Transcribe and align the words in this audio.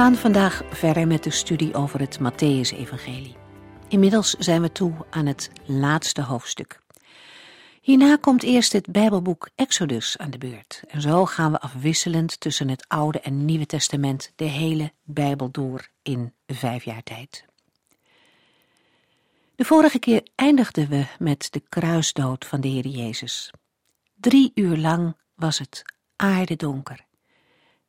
Gaan 0.00 0.16
vandaag 0.16 0.62
verder 0.70 1.06
met 1.06 1.24
de 1.24 1.30
studie 1.30 1.74
over 1.74 2.00
het 2.00 2.18
Matthäus-evangelie. 2.18 3.36
Inmiddels 3.88 4.30
zijn 4.30 4.62
we 4.62 4.72
toe 4.72 4.92
aan 5.10 5.26
het 5.26 5.50
laatste 5.64 6.22
hoofdstuk. 6.22 6.80
Hierna 7.80 8.16
komt 8.16 8.42
eerst 8.42 8.72
het 8.72 8.92
Bijbelboek 8.92 9.48
Exodus 9.54 10.18
aan 10.18 10.30
de 10.30 10.38
beurt. 10.38 10.82
En 10.88 11.00
zo 11.00 11.26
gaan 11.26 11.52
we 11.52 11.60
afwisselend 11.60 12.40
tussen 12.40 12.68
het 12.68 12.88
Oude 12.88 13.20
en 13.20 13.44
Nieuwe 13.44 13.66
Testament 13.66 14.32
de 14.36 14.44
hele 14.44 14.92
Bijbel 15.04 15.50
door 15.50 15.88
in 16.02 16.32
vijf 16.46 16.84
jaar 16.84 17.02
tijd. 17.02 17.44
De 19.54 19.64
vorige 19.64 19.98
keer 19.98 20.26
eindigden 20.34 20.88
we 20.88 21.06
met 21.18 21.48
de 21.50 21.62
kruisdood 21.68 22.44
van 22.44 22.60
de 22.60 22.68
Heer 22.68 22.86
Jezus. 22.86 23.50
Drie 24.14 24.50
uur 24.54 24.76
lang 24.76 25.16
was 25.34 25.58
het 25.58 25.82
aardedonker. 26.16 27.08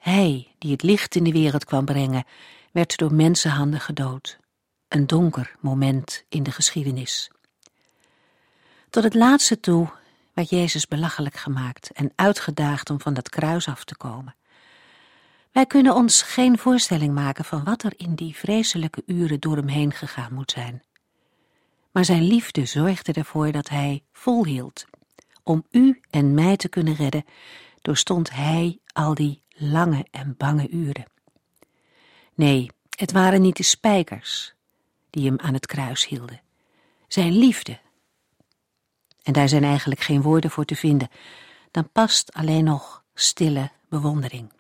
Hij, 0.02 0.47
die 0.57 0.71
het 0.71 0.83
licht 0.83 1.16
in 1.16 1.23
de 1.23 1.31
wereld 1.31 1.66
kwam 1.66 1.85
brengen, 1.85 2.23
werd 2.71 2.97
door 2.97 3.13
mensenhanden 3.13 3.80
gedood. 3.80 4.38
Een 4.88 5.07
donker 5.07 5.55
moment 5.59 6.23
in 6.30 6.44
de 6.44 6.52
geschiedenis. 6.52 7.31
Tot 8.89 9.03
het 9.03 9.13
laatste 9.13 9.59
toe 9.59 9.89
werd 10.33 10.49
Jezus 10.49 10.88
belachelijk 10.88 11.35
gemaakt 11.35 11.91
en 11.91 12.11
uitgedaagd 12.16 12.89
om 12.89 13.02
van 13.02 13.13
dat 13.13 13.29
kruis 13.29 13.67
af 13.67 13.83
te 13.83 13.97
komen. 13.97 14.35
Wij 15.52 15.66
kunnen 15.66 15.95
ons 15.95 16.22
geen 16.22 16.57
voorstelling 16.57 17.13
maken 17.13 17.45
van 17.45 17.63
wat 17.63 17.83
er 17.83 17.94
in 17.97 18.16
die 18.16 18.35
vreselijke 18.35 19.03
uren 19.05 19.39
door 19.39 19.55
hem 19.55 19.67
heen 19.67 19.91
gegaan 19.91 20.33
moet 20.33 20.52
zijn. 20.52 20.83
Maar 21.91 22.05
zijn 22.05 22.23
liefde 22.23 22.66
zorgde 22.66 23.13
ervoor 23.13 23.52
dat 23.52 23.69
hij 23.69 24.03
volhield. 24.11 24.85
Om 25.44 25.66
u 25.72 26.02
en 26.09 26.33
mij 26.33 26.57
te 26.57 26.69
kunnen 26.69 26.95
redden, 26.95 27.25
doorstond 27.81 28.31
hij 28.31 28.79
al 28.94 29.13
die 29.13 29.41
lange 29.61 30.05
en 30.11 30.35
bange 30.37 30.69
uren. 30.69 31.05
Nee, 32.35 32.71
het 32.89 33.11
waren 33.11 33.41
niet 33.41 33.57
de 33.57 33.63
spijkers 33.63 34.53
die 35.09 35.25
hem 35.25 35.39
aan 35.39 35.53
het 35.53 35.65
kruis 35.65 36.07
hielden. 36.07 36.41
Zijn 37.07 37.31
liefde. 37.31 37.79
En 39.23 39.33
daar 39.33 39.49
zijn 39.49 39.63
eigenlijk 39.63 40.01
geen 40.01 40.21
woorden 40.21 40.51
voor 40.51 40.65
te 40.65 40.75
vinden. 40.75 41.09
Dan 41.71 41.89
past 41.91 42.33
alleen 42.33 42.63
nog 42.63 43.03
stille 43.13 43.71
bewondering. 43.89 44.51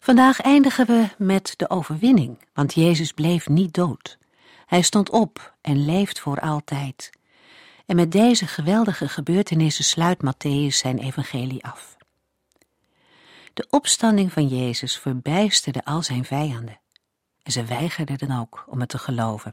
Vandaag 0.00 0.40
eindigen 0.40 0.86
we 0.86 1.08
met 1.18 1.54
de 1.56 1.70
overwinning, 1.70 2.38
want 2.52 2.74
Jezus 2.74 3.12
bleef 3.12 3.48
niet 3.48 3.74
dood. 3.74 4.18
Hij 4.66 4.82
stond 4.82 5.10
op 5.10 5.54
en 5.60 5.84
leeft 5.84 6.20
voor 6.20 6.40
altijd. 6.40 7.10
En 7.86 7.96
met 7.96 8.12
deze 8.12 8.46
geweldige 8.46 9.08
gebeurtenissen 9.08 9.84
sluit 9.84 10.18
Matthäus 10.24 10.76
zijn 10.76 10.98
evangelie 10.98 11.64
af. 11.64 11.95
De 13.56 13.66
opstanding 13.70 14.32
van 14.32 14.46
Jezus 14.46 14.98
verbijsterde 14.98 15.84
al 15.84 16.02
zijn 16.02 16.24
vijanden. 16.24 16.80
En 17.42 17.52
ze 17.52 17.64
weigerden 17.64 18.18
dan 18.18 18.40
ook 18.40 18.64
om 18.68 18.80
het 18.80 18.88
te 18.88 18.98
geloven. 18.98 19.52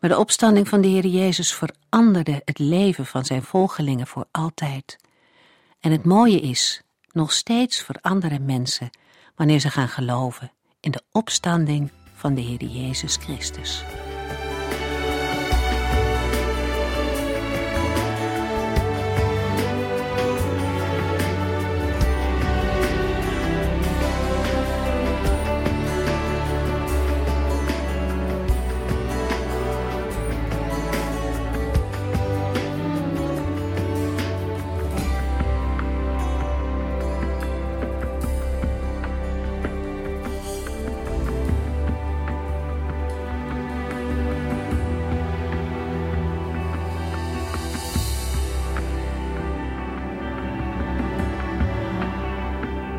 Maar 0.00 0.10
de 0.10 0.18
opstanding 0.18 0.68
van 0.68 0.80
de 0.80 0.88
Heer 0.88 1.06
Jezus 1.06 1.54
veranderde 1.54 2.42
het 2.44 2.58
leven 2.58 3.06
van 3.06 3.24
zijn 3.24 3.42
volgelingen 3.42 4.06
voor 4.06 4.26
altijd. 4.30 4.96
En 5.80 5.92
het 5.92 6.04
mooie 6.04 6.40
is, 6.40 6.82
nog 7.12 7.32
steeds 7.32 7.82
veranderen 7.82 8.44
mensen 8.44 8.90
wanneer 9.34 9.60
ze 9.60 9.70
gaan 9.70 9.88
geloven 9.88 10.52
in 10.80 10.90
de 10.90 11.02
opstanding 11.12 11.90
van 12.14 12.34
de 12.34 12.40
Heer 12.40 12.64
Jezus 12.64 13.16
Christus. 13.16 13.84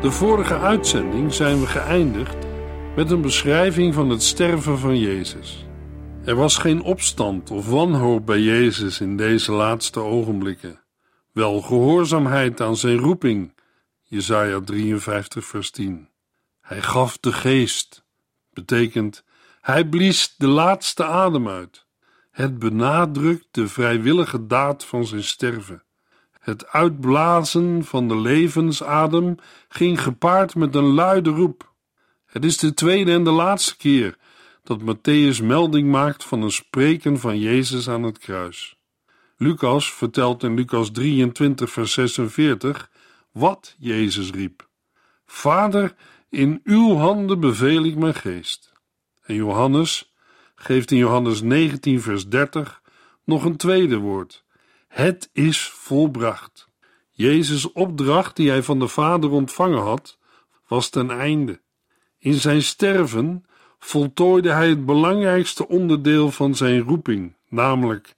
De 0.04 0.12
vorige 0.12 0.58
uitzending 0.58 1.34
zijn 1.34 1.60
we 1.60 1.66
geëindigd 1.66 2.36
met 2.96 3.10
een 3.10 3.20
beschrijving 3.20 3.94
van 3.94 4.08
het 4.08 4.22
sterven 4.22 4.78
van 4.78 4.98
Jezus. 4.98 5.66
Er 6.24 6.34
was 6.34 6.56
geen 6.56 6.82
opstand 6.82 7.50
of 7.50 7.68
wanhoop 7.68 8.26
bij 8.26 8.40
Jezus 8.40 9.00
in 9.00 9.16
deze 9.16 9.52
laatste 9.52 10.00
ogenblikken. 10.00 10.80
Wel 11.32 11.60
gehoorzaamheid 11.60 12.60
aan 12.60 12.76
zijn 12.76 12.96
roeping. 12.96 13.54
Jesaja 14.02 14.60
53 14.60 15.44
vers 15.44 15.70
10. 15.70 16.08
Hij 16.60 16.82
gaf 16.82 17.18
de 17.18 17.32
geest. 17.32 18.04
Betekent, 18.52 19.24
hij 19.60 19.84
blies 19.88 20.34
de 20.36 20.48
laatste 20.48 21.04
adem 21.04 21.48
uit. 21.48 21.86
Het 22.30 22.58
benadrukt 22.58 23.46
de 23.50 23.68
vrijwillige 23.68 24.46
daad 24.46 24.84
van 24.84 25.06
zijn 25.06 25.24
sterven. 25.24 25.82
Het 26.44 26.66
uitblazen 26.66 27.84
van 27.84 28.08
de 28.08 28.16
levensadem 28.16 29.36
ging 29.68 30.02
gepaard 30.02 30.54
met 30.54 30.74
een 30.74 30.92
luide 30.94 31.30
roep. 31.30 31.72
Het 32.26 32.44
is 32.44 32.56
de 32.56 32.74
tweede 32.74 33.12
en 33.12 33.24
de 33.24 33.30
laatste 33.30 33.76
keer 33.76 34.16
dat 34.62 34.80
Matthäus 34.80 35.42
melding 35.42 35.90
maakt 35.90 36.24
van 36.24 36.42
een 36.42 36.50
spreken 36.50 37.18
van 37.20 37.38
Jezus 37.38 37.88
aan 37.88 38.02
het 38.02 38.18
kruis. 38.18 38.76
Lucas 39.36 39.92
vertelt 39.92 40.42
in 40.42 40.54
Lucas 40.54 40.90
23, 40.90 41.70
vers 41.70 41.92
46 41.92 42.90
wat 43.32 43.76
Jezus 43.78 44.30
riep: 44.30 44.68
Vader, 45.26 45.94
in 46.30 46.60
uw 46.64 46.94
handen 46.94 47.40
beveel 47.40 47.84
ik 47.84 47.96
mijn 47.96 48.14
geest. 48.14 48.72
En 49.22 49.34
Johannes 49.34 50.14
geeft 50.54 50.90
in 50.90 50.98
Johannes 50.98 51.42
19, 51.42 52.00
vers 52.00 52.28
30 52.28 52.82
nog 53.24 53.44
een 53.44 53.56
tweede 53.56 53.96
woord. 53.96 54.43
Het 54.94 55.30
is 55.32 55.68
volbracht. 55.68 56.68
Jezus' 57.10 57.72
opdracht 57.72 58.36
die 58.36 58.50
hij 58.50 58.62
van 58.62 58.78
de 58.78 58.88
Vader 58.88 59.30
ontvangen 59.30 59.82
had, 59.82 60.18
was 60.68 60.88
ten 60.88 61.10
einde. 61.10 61.60
In 62.18 62.34
zijn 62.34 62.62
sterven 62.62 63.44
voltooide 63.78 64.50
hij 64.50 64.68
het 64.68 64.86
belangrijkste 64.86 65.68
onderdeel 65.68 66.30
van 66.30 66.54
zijn 66.54 66.80
roeping, 66.80 67.36
namelijk 67.48 68.14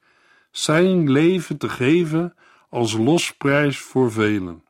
zijn 0.51 1.11
leven 1.11 1.57
te 1.57 1.69
geven 1.69 2.35
als 2.71 2.93
losprijs 2.93 3.79
voor 3.79 4.13
velen. 4.13 4.65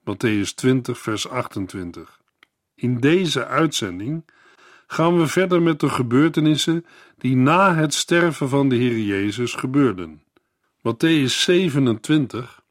Matthäus 0.00 0.54
20, 0.54 0.98
vers 0.98 1.28
28. 1.28 2.20
In 2.74 3.00
deze 3.00 3.46
uitzending 3.46 4.24
gaan 4.86 5.18
we 5.18 5.26
verder 5.26 5.62
met 5.62 5.80
de 5.80 5.88
gebeurtenissen 5.88 6.86
die 7.18 7.36
na 7.36 7.74
het 7.74 7.94
sterven 7.94 8.48
van 8.48 8.68
de 8.68 8.76
Heer 8.76 8.98
Jezus 8.98 9.54
gebeurden. 9.54 10.24
Matthäus 10.86 11.42
27, 11.44 12.62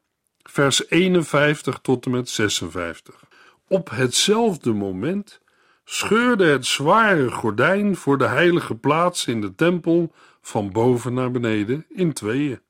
vers 0.42 0.90
51 0.90 1.78
tot 1.82 2.04
en 2.04 2.10
met 2.10 2.28
56. 2.28 3.24
Op 3.68 3.90
hetzelfde 3.90 4.72
moment 4.72 5.40
scheurde 5.84 6.44
het 6.46 6.66
zware 6.66 7.30
gordijn 7.30 7.96
voor 7.96 8.18
de 8.18 8.26
heilige 8.26 8.74
plaats 8.74 9.26
in 9.26 9.40
de 9.40 9.54
tempel 9.54 10.12
van 10.40 10.72
boven 10.72 11.14
naar 11.14 11.30
beneden 11.30 11.86
in 11.88 12.12
tweeën. 12.12 12.60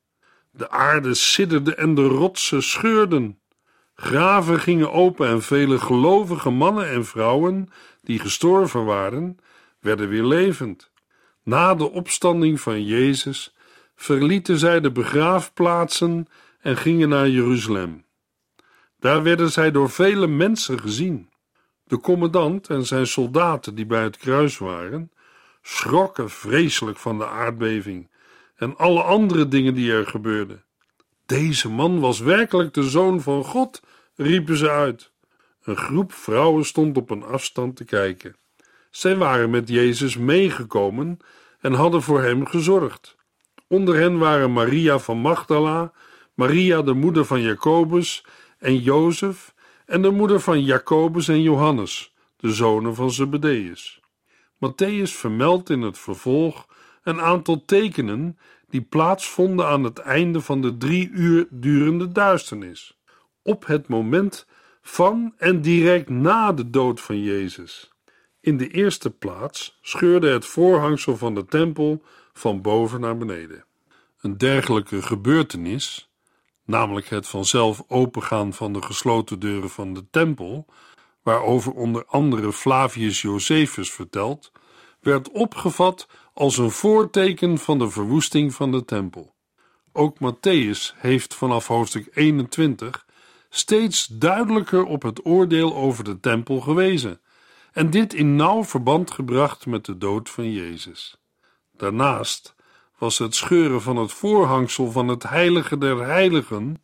De 0.51 0.71
aarde 0.71 1.15
sidderde 1.15 1.75
en 1.75 1.95
de 1.95 2.07
rotsen 2.07 2.63
scheurden. 2.63 3.39
Graven 3.95 4.61
gingen 4.61 4.93
open 4.93 5.29
en 5.29 5.43
vele 5.43 5.79
gelovige 5.79 6.51
mannen 6.51 6.91
en 6.91 7.05
vrouwen 7.05 7.69
die 8.03 8.19
gestorven 8.19 8.85
waren, 8.85 9.39
werden 9.81 10.09
weer 10.09 10.25
levend. 10.25 10.91
Na 11.43 11.75
de 11.75 11.91
opstanding 11.91 12.61
van 12.61 12.85
Jezus 12.85 13.56
verlieten 13.97 14.59
zij 14.59 14.81
de 14.81 14.91
begraafplaatsen 14.91 16.27
en 16.61 16.77
gingen 16.77 17.09
naar 17.09 17.29
Jeruzalem. 17.29 18.05
Daar 18.99 19.23
werden 19.23 19.51
zij 19.51 19.71
door 19.71 19.91
vele 19.91 20.27
mensen 20.27 20.81
gezien. 20.81 21.31
De 21.85 22.01
commandant 22.01 22.69
en 22.69 22.87
zijn 22.87 23.07
soldaten 23.07 23.75
die 23.75 23.87
bij 23.87 24.03
het 24.03 24.17
kruis 24.17 24.59
waren, 24.59 25.11
schrokken 25.63 26.31
vreselijk 26.31 26.99
van 26.99 27.19
de 27.19 27.27
aardbeving 27.27 28.11
en 28.57 28.77
alle 28.77 29.03
andere 29.03 29.49
dingen 29.49 29.75
die 29.75 29.93
er 29.93 30.07
gebeurden. 30.07 30.65
Deze 31.27 31.69
man 31.69 32.01
was 32.01 32.21
werkelijk 32.21 32.75
de 32.75 32.83
zoon 32.83 33.21
van 33.21 33.45
God, 33.45 33.83
riepen 34.15 34.57
ze 34.57 34.71
uit. 34.71 35.13
Een 35.63 35.77
groep 35.77 36.13
vrouwen 36.13 36.65
stond 36.65 36.97
op 36.97 37.11
een 37.11 37.23
afstand 37.23 37.77
te 37.77 37.85
kijken. 37.85 38.37
Zij 38.91 39.17
waren 39.17 39.51
met 39.51 39.69
Jezus 39.69 40.17
meegekomen 40.17 41.19
en 41.61 41.73
hadden 41.73 42.03
voor 42.03 42.23
hem 42.23 42.47
gezorgd. 42.47 43.16
Onder 43.69 43.97
hen 43.97 44.19
waren 44.19 44.53
Maria 44.53 44.99
van 44.99 45.19
Magdala, 45.19 45.93
Maria 46.35 46.83
de 46.83 46.93
moeder 46.93 47.25
van 47.25 47.41
Jacobus 47.41 48.25
en 48.59 48.79
Jozef 48.79 49.55
en 49.87 50.03
de 50.03 50.11
moeder 50.11 50.41
van 50.41 50.65
Jacobus 50.65 51.29
en 51.29 51.43
Johannes, 51.43 52.15
de 52.37 52.53
zonen 52.53 52.95
van 52.95 53.11
Zebedeus. 53.11 54.01
Matthäus 54.55 55.13
vermeldt 55.13 55.71
in 55.71 55.83
het 55.83 55.99
vervolg 55.99 56.67
een 57.03 57.21
aantal 57.21 57.65
tekenen 57.65 58.39
die 58.69 58.83
plaatsvonden 58.83 59.67
aan 59.67 59.85
het 59.85 59.99
einde 59.99 60.41
van 60.41 60.61
de 60.61 60.77
drie 60.77 61.11
uur 61.11 61.47
durende 61.51 62.12
duisternis, 62.12 62.99
op 63.43 63.67
het 63.67 63.89
moment 63.89 64.47
van 64.83 65.35
en 65.37 65.61
direct 65.61 66.09
na 66.09 66.53
de 66.53 66.71
dood 66.71 67.01
van 67.01 67.23
Jezus. 67.23 67.93
In 68.41 68.57
de 68.57 68.69
eerste 68.69 69.11
plaats 69.11 69.79
scheurde 69.83 70.29
het 70.29 70.45
voorhangsel 70.45 71.17
van 71.17 71.35
de 71.35 71.45
tempel 71.45 72.03
van 72.38 72.62
boven 72.62 73.00
naar 73.00 73.17
beneden. 73.17 73.65
Een 74.21 74.38
dergelijke 74.38 75.03
gebeurtenis, 75.03 76.11
namelijk 76.65 77.09
het 77.09 77.29
vanzelf 77.29 77.83
opengaan 77.88 78.53
van 78.53 78.73
de 78.73 78.83
gesloten 78.83 79.38
deuren 79.38 79.71
van 79.71 79.94
de 79.94 80.05
tempel, 80.11 80.67
waarover 81.23 81.73
onder 81.73 82.05
andere 82.06 82.53
Flavius 82.53 83.23
Josephus 83.23 83.93
vertelt, 83.93 84.53
werd 85.00 85.31
opgevat 85.31 86.09
als 86.33 86.59
een 86.59 86.71
voorteken 86.71 87.59
van 87.59 87.79
de 87.79 87.91
verwoesting 87.91 88.55
van 88.55 88.73
de 88.73 88.85
tempel. 88.85 89.35
Ook 89.93 90.17
Matthäus 90.19 90.97
heeft 90.97 91.35
vanaf 91.35 91.67
hoofdstuk 91.67 92.09
21 92.15 93.06
steeds 93.49 94.06
duidelijker 94.06 94.85
op 94.85 95.03
het 95.03 95.27
oordeel 95.27 95.75
over 95.75 96.05
de 96.05 96.21
tempel 96.21 96.61
gewezen 96.61 97.21
en 97.73 97.91
dit 97.91 98.15
in 98.15 98.37
nauw 98.37 98.65
verband 98.65 99.11
gebracht 99.11 99.67
met 99.67 99.85
de 99.85 99.99
dood 99.99 100.31
van 100.31 100.53
Jezus. 100.53 101.17
Daarnaast 101.76 102.55
was 102.99 103.19
het 103.19 103.34
scheuren 103.34 103.82
van 103.82 103.96
het 103.96 104.12
voorhangsel 104.12 104.90
van 104.90 105.08
het 105.08 105.23
heilige 105.23 105.78
der 105.78 106.06
heiligen 106.06 106.81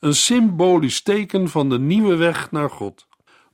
een 0.00 0.14
symbolisch 0.14 1.02
teken 1.02 1.48
van 1.48 1.68
de 1.68 1.78
nieuwe 1.78 2.16
weg 2.16 2.50
naar 2.50 2.70
God. 2.70 3.06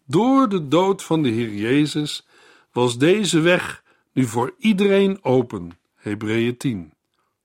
Door 0.06 0.48
de 0.48 0.68
dood 0.68 1.02
van 1.02 1.22
de 1.22 1.28
Heer 1.28 1.54
Jezus 1.54 2.26
was 2.72 2.98
deze 2.98 3.40
weg 3.40 3.82
nu 4.12 4.24
voor 4.24 4.54
iedereen 4.58 5.18
open. 5.22 5.78
Hebreeën 5.94 6.56
10. 6.56 6.92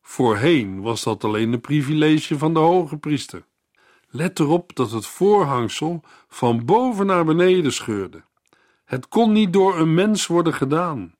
Voorheen 0.02 0.82
was 0.82 1.04
dat 1.04 1.24
alleen 1.24 1.54
een 1.54 1.62
privilege 1.62 2.38
van 2.38 2.54
de 2.54 2.60
hoge 2.60 2.98
priester. 2.98 3.46
Let 4.10 4.40
erop 4.40 4.76
dat 4.76 4.92
het 4.92 5.06
voorhangsel 5.06 6.04
van 6.28 6.66
boven 6.66 7.06
naar 7.06 7.26
beneden 7.26 7.74
scheurde. 7.74 8.24
Het 8.86 9.08
kon 9.08 9.32
niet 9.32 9.54
door 9.54 9.80
een 9.80 9.94
mens 9.94 10.28
worden 10.28 10.54
gedaan. 10.54 11.14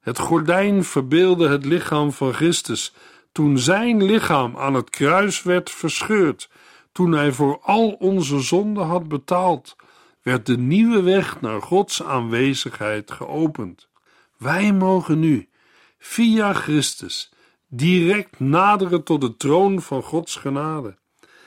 Het 0.00 0.18
gordijn 0.18 0.84
verbeelde 0.84 1.48
het 1.48 1.64
lichaam 1.64 2.12
van 2.12 2.32
Christus 2.32 2.92
toen 3.32 3.58
zijn 3.58 4.02
lichaam 4.04 4.56
aan 4.56 4.74
het 4.74 4.90
kruis 4.90 5.42
werd 5.42 5.70
verscheurd, 5.70 6.50
toen 6.92 7.12
hij 7.12 7.32
voor 7.32 7.58
al 7.62 7.88
onze 7.90 8.40
zonden 8.40 8.86
had 8.86 9.08
betaald, 9.08 9.76
werd 10.22 10.46
de 10.46 10.58
nieuwe 10.58 11.02
weg 11.02 11.40
naar 11.40 11.62
Gods 11.62 12.02
aanwezigheid 12.02 13.10
geopend. 13.10 13.88
Wij 14.36 14.72
mogen 14.72 15.18
nu, 15.18 15.48
via 15.98 16.52
Christus, 16.52 17.32
direct 17.68 18.40
naderen 18.40 19.04
tot 19.04 19.20
de 19.20 19.36
troon 19.36 19.82
van 19.82 20.02
Gods 20.02 20.36
genade. 20.36 20.98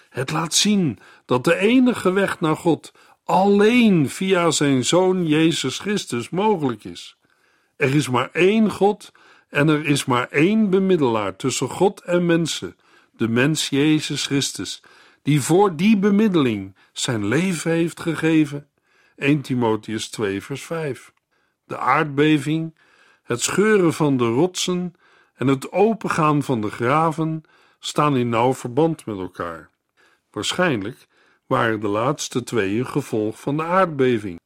Het 0.09 0.31
laat 0.31 0.53
zien 0.53 0.99
dat 1.25 1.43
de 1.43 1.55
enige 1.55 2.11
weg 2.11 2.39
naar 2.39 2.57
God 2.57 2.93
alleen 3.23 4.09
via 4.09 4.51
zijn 4.51 4.85
Zoon 4.85 5.25
Jezus 5.27 5.79
Christus 5.79 6.29
mogelijk 6.29 6.83
is. 6.83 7.17
Er 7.83 7.95
is 7.95 8.09
maar 8.09 8.29
één 8.31 8.71
God 8.71 9.11
en 9.49 9.67
er 9.67 9.85
is 9.85 10.05
maar 10.05 10.27
één 10.29 10.69
bemiddelaar 10.69 11.35
tussen 11.35 11.69
God 11.69 12.01
en 12.01 12.25
mensen, 12.25 12.75
de 13.11 13.27
mens 13.27 13.69
Jezus 13.69 14.25
Christus, 14.25 14.83
die 15.21 15.41
voor 15.41 15.75
die 15.75 15.97
bemiddeling 15.97 16.75
zijn 16.93 17.25
leven 17.25 17.71
heeft 17.71 17.99
gegeven. 17.99 18.67
1 19.15 19.41
Timotheus 19.41 20.09
2 20.09 20.41
vers 20.41 20.63
5. 20.63 21.13
De 21.65 21.77
aardbeving, 21.77 22.75
het 23.23 23.41
scheuren 23.41 23.93
van 23.93 24.17
de 24.17 24.27
rotsen 24.27 24.93
en 25.33 25.47
het 25.47 25.71
opengaan 25.71 26.43
van 26.43 26.61
de 26.61 26.69
graven 26.69 27.43
staan 27.79 28.17
in 28.17 28.29
nauw 28.29 28.53
verband 28.53 29.05
met 29.05 29.17
elkaar. 29.17 29.69
Waarschijnlijk 30.31 31.07
waren 31.45 31.79
de 31.79 31.87
laatste 31.87 32.43
twee 32.43 32.79
een 32.79 32.87
gevolg 32.87 33.39
van 33.39 33.57
de 33.57 33.63
aardbeving. 33.63 34.41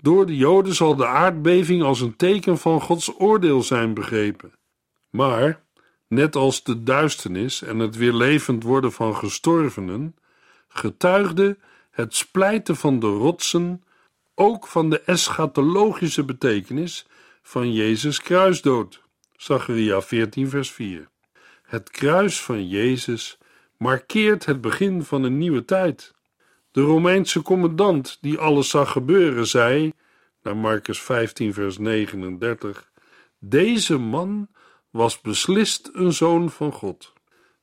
Door 0.00 0.26
de 0.26 0.36
Joden 0.36 0.74
zal 0.74 0.96
de 0.96 1.06
aardbeving 1.06 1.82
als 1.82 2.00
een 2.00 2.16
teken 2.16 2.58
van 2.58 2.80
Gods 2.80 3.12
oordeel 3.18 3.62
zijn 3.62 3.94
begrepen. 3.94 4.52
Maar, 5.10 5.62
net 6.08 6.36
als 6.36 6.62
de 6.62 6.82
duisternis 6.82 7.62
en 7.62 7.78
het 7.78 7.96
weer 7.96 8.12
levend 8.12 8.62
worden 8.62 8.92
van 8.92 9.16
gestorvenen, 9.16 10.16
getuigde 10.68 11.58
het 11.90 12.14
splijten 12.14 12.76
van 12.76 12.98
de 13.00 13.06
rotsen 13.06 13.82
ook 14.34 14.66
van 14.66 14.90
de 14.90 15.00
eschatologische 15.00 16.24
betekenis 16.24 17.06
van 17.42 17.72
Jezus 17.72 18.22
kruisdood. 18.22 19.02
Zacharia 19.36 20.02
14 20.02 20.48
vers 20.48 20.70
4. 20.70 21.08
Het 21.62 21.90
kruis 21.90 22.42
van 22.42 22.68
Jezus 22.68 23.38
markeert 23.76 24.44
het 24.44 24.60
begin 24.60 25.02
van 25.02 25.22
een 25.22 25.38
nieuwe 25.38 25.64
tijd. 25.64 26.14
De 26.70 26.80
Romeinse 26.80 27.42
commandant 27.42 28.18
die 28.20 28.38
alles 28.38 28.70
zag 28.70 28.92
gebeuren 28.92 29.46
zei, 29.46 29.92
naar 30.42 30.56
Marcus 30.56 31.00
15 31.00 31.54
vers 31.54 31.78
39, 31.78 32.90
deze 33.38 33.98
man 33.98 34.48
was 34.90 35.20
beslist 35.20 35.90
een 35.92 36.12
zoon 36.12 36.50
van 36.50 36.72
God. 36.72 37.12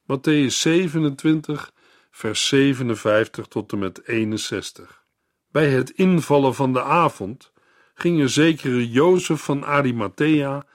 Matthäus 0.02 0.54
27 0.54 1.74
vers 2.12 2.48
57 2.48 3.48
tot 3.48 3.72
en 3.72 3.80
met 3.80 4.08
61. 4.08 5.04
Bij 5.52 5.70
het 5.70 5.90
invallen 5.90 6.56
van 6.56 6.74
de 6.74 6.82
avond 6.82 7.52
ging 7.94 8.20
een 8.20 8.30
zekere 8.30 8.90
Jozef 8.90 9.42
van 9.42 9.66
Arimathea, 9.66 10.66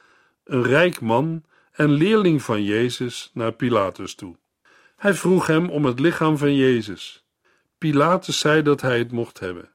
een 0.44 0.62
rijk 0.62 1.00
man 1.00 1.44
en 1.72 1.90
leerling 1.90 2.42
van 2.42 2.64
Jezus, 2.64 3.30
naar 3.34 3.52
Pilatus 3.52 4.14
toe. 4.14 4.36
Hij 4.96 5.14
vroeg 5.14 5.46
hem 5.46 5.70
om 5.70 5.84
het 5.84 6.00
lichaam 6.00 6.38
van 6.38 6.54
Jezus. 6.54 7.24
Pilatus 7.80 8.38
zei 8.38 8.62
dat 8.62 8.80
hij 8.80 8.98
het 8.98 9.12
mocht 9.12 9.38
hebben. 9.38 9.68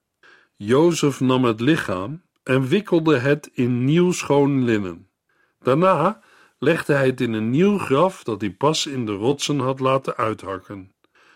Jozef 0.55 1.19
nam 1.19 1.43
het 1.43 1.59
lichaam 1.59 2.21
en 2.43 2.67
wikkelde 2.67 3.17
het 3.17 3.49
in 3.53 3.85
nieuw 3.85 4.11
schoon 4.11 4.63
linnen. 4.63 5.09
Daarna 5.59 6.21
legde 6.59 6.93
hij 6.93 7.05
het 7.05 7.21
in 7.21 7.33
een 7.33 7.49
nieuw 7.49 7.77
graf 7.77 8.23
dat 8.23 8.41
hij 8.41 8.51
pas 8.51 8.85
in 8.85 9.05
de 9.05 9.11
rotsen 9.11 9.59
had 9.59 9.79
laten 9.79 10.15
uithakken. 10.15 10.91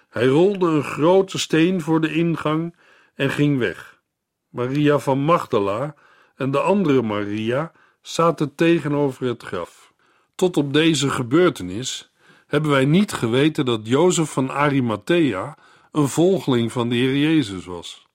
Hij 0.09 0.27
rolde 0.27 0.67
een 0.67 0.83
grote 0.83 1.38
steen 1.38 1.81
voor 1.81 2.01
de 2.01 2.13
ingang 2.13 2.75
en 3.15 3.29
ging 3.29 3.57
weg. 3.57 4.01
Maria 4.49 4.99
van 4.99 5.19
Magdala 5.19 5.95
en 6.35 6.51
de 6.51 6.59
andere 6.59 7.01
Maria 7.01 7.71
zaten 8.01 8.55
tegenover 8.55 9.27
het 9.27 9.43
graf. 9.43 9.93
Tot 10.35 10.57
op 10.57 10.73
deze 10.73 11.09
gebeurtenis 11.09 12.11
hebben 12.47 12.71
wij 12.71 12.85
niet 12.85 13.11
geweten 13.11 13.65
dat 13.65 13.88
Jozef 13.88 14.31
van 14.31 14.51
Arimathea 14.51 15.57
een 15.91 16.08
volgeling 16.08 16.72
van 16.72 16.89
de 16.89 16.96
Heer 16.96 17.17
Jezus 17.17 17.65
was. 17.65 18.08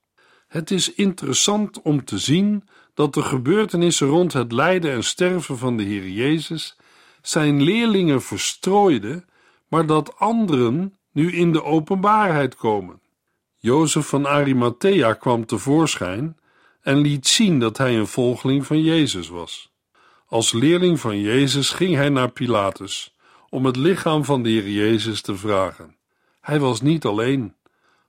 Het 0.47 0.71
is 0.71 0.93
interessant 0.93 1.81
om 1.81 2.05
te 2.05 2.17
zien 2.17 2.67
dat 2.93 3.13
de 3.13 3.21
gebeurtenissen 3.21 4.07
rond 4.07 4.33
het 4.33 4.51
lijden 4.51 4.91
en 4.91 5.03
sterven 5.03 5.57
van 5.57 5.77
de 5.77 5.83
Heer 5.83 6.09
Jezus 6.09 6.77
zijn 7.21 7.61
leerlingen 7.61 8.21
verstrooiden, 8.21 9.25
maar 9.67 9.85
dat 9.85 10.19
anderen 10.19 10.97
nu 11.11 11.31
in 11.31 11.51
de 11.51 11.63
openbaarheid 11.63 12.55
komen. 12.55 12.99
Jozef 13.57 14.07
van 14.07 14.27
Arimathea 14.27 15.13
kwam 15.13 15.45
tevoorschijn 15.45 16.37
en 16.81 16.97
liet 16.97 17.27
zien 17.27 17.59
dat 17.59 17.77
hij 17.77 17.97
een 17.97 18.07
volgeling 18.07 18.65
van 18.65 18.81
Jezus 18.81 19.27
was. 19.27 19.73
Als 20.25 20.51
leerling 20.51 20.99
van 20.99 21.19
Jezus 21.19 21.69
ging 21.69 21.95
hij 21.95 22.09
naar 22.09 22.31
Pilatus 22.31 23.15
om 23.49 23.65
het 23.65 23.75
lichaam 23.75 24.25
van 24.25 24.43
de 24.43 24.49
Heer 24.49 24.69
Jezus 24.69 25.21
te 25.21 25.35
vragen. 25.35 25.95
Hij 26.41 26.59
was 26.59 26.81
niet 26.81 27.05
alleen, 27.05 27.53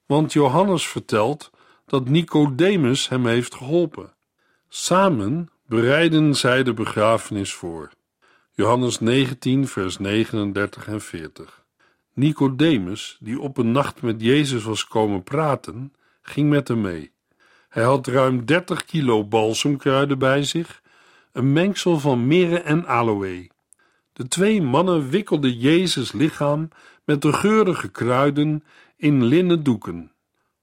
want 0.07 0.33
Johannes 0.33 0.89
vertelt 0.89 1.51
dat 1.87 2.09
Nicodemus 2.09 3.09
hem 3.09 3.27
heeft 3.27 3.55
geholpen. 3.55 4.15
Samen 4.69 5.51
bereiden 5.67 6.35
zij 6.35 6.63
de 6.63 6.75
begrafenis 6.75 7.53
voor. 7.53 7.91
Johannes 8.53 9.01
19, 9.01 9.69
vers 9.69 9.99
39 9.99 10.87
en 10.89 11.01
40. 11.01 11.65
Nicodemus, 12.13 13.17
die 13.21 13.41
op 13.41 13.59
een 13.59 13.73
nacht 13.73 14.03
met 14.03 14.23
Jezus 14.23 14.65
was 14.65 14.87
komen 14.87 15.23
praten, 15.23 15.93
ging 16.23 16.49
met 16.49 16.69
hem 16.69 16.81
mee. 16.81 17.13
Hij 17.69 17.85
had 17.85 18.07
ruim 18.07 18.45
30 18.45 18.85
kilo 18.85 19.25
balsemkruiden 19.25 20.19
bij 20.19 20.43
zich, 20.43 20.83
een 21.33 21.53
mengsel 21.53 21.99
van 21.99 22.27
mirre 22.27 22.59
en 22.59 22.87
aloë. 22.87 23.49
De 24.13 24.29
twee 24.29 24.63
mannen 24.63 25.09
wikkelden 25.09 25.59
Jezus 25.59 26.13
lichaam 26.13 26.69
met 27.05 27.23
de 27.23 27.33
geurige 27.33 27.89
kruiden 27.89 28.65
in 28.97 29.25
linnen 29.25 29.63
doeken, 29.63 30.13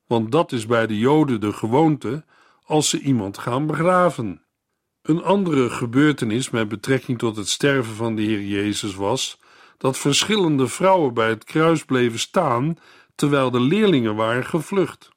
want 0.08 0.32
dat 0.32 0.52
is 0.52 0.66
bij 0.66 0.88
de 0.88 0.98
Joden 0.98 1.42
de 1.42 1.54
gewoonte 1.54 2.26
als 2.64 2.90
ze 2.90 3.00
iemand 3.00 3.38
gaan 3.38 3.68
begraven. 3.68 4.42
Een 5.02 5.24
andere 5.24 5.70
gebeurtenis 5.70 6.50
met 6.50 6.68
betrekking 6.68 7.20
tot 7.20 7.36
het 7.36 7.50
sterven 7.50 7.96
van 7.96 8.16
de 8.16 8.22
Heer 8.22 8.42
Jezus 8.42 8.96
was 8.96 9.40
dat 9.78 9.98
verschillende 9.98 10.68
vrouwen 10.68 11.14
bij 11.14 11.30
het 11.30 11.44
kruis 11.44 11.86
bleven 11.86 12.20
staan 12.20 12.78
terwijl 13.16 13.52
de 13.52 13.60
leerlingen 13.60 14.16
waren 14.16 14.46
gevlucht. 14.46 15.10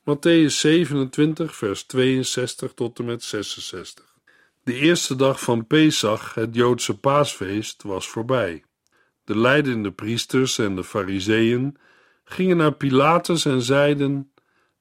Matthäus 0.00 0.58
27, 0.58 1.56
vers 1.56 1.82
62 1.82 2.72
tot 2.74 2.98
en 2.98 3.04
met 3.04 3.22
66. 3.22 4.16
De 4.64 4.74
eerste 4.74 5.16
dag 5.16 5.40
van 5.40 5.66
Pesach, 5.66 6.34
het 6.34 6.54
Joodse 6.54 6.98
paasfeest, 6.98 7.82
was 7.82 8.08
voorbij. 8.08 8.64
De 9.24 9.36
leidende 9.36 9.92
priesters 9.92 10.58
en 10.58 10.76
de 10.76 10.84
fariseeën 10.84 11.76
gingen 12.32 12.56
naar 12.56 12.72
Pilatus 12.72 13.44
en 13.44 13.62
zeiden: 13.62 14.32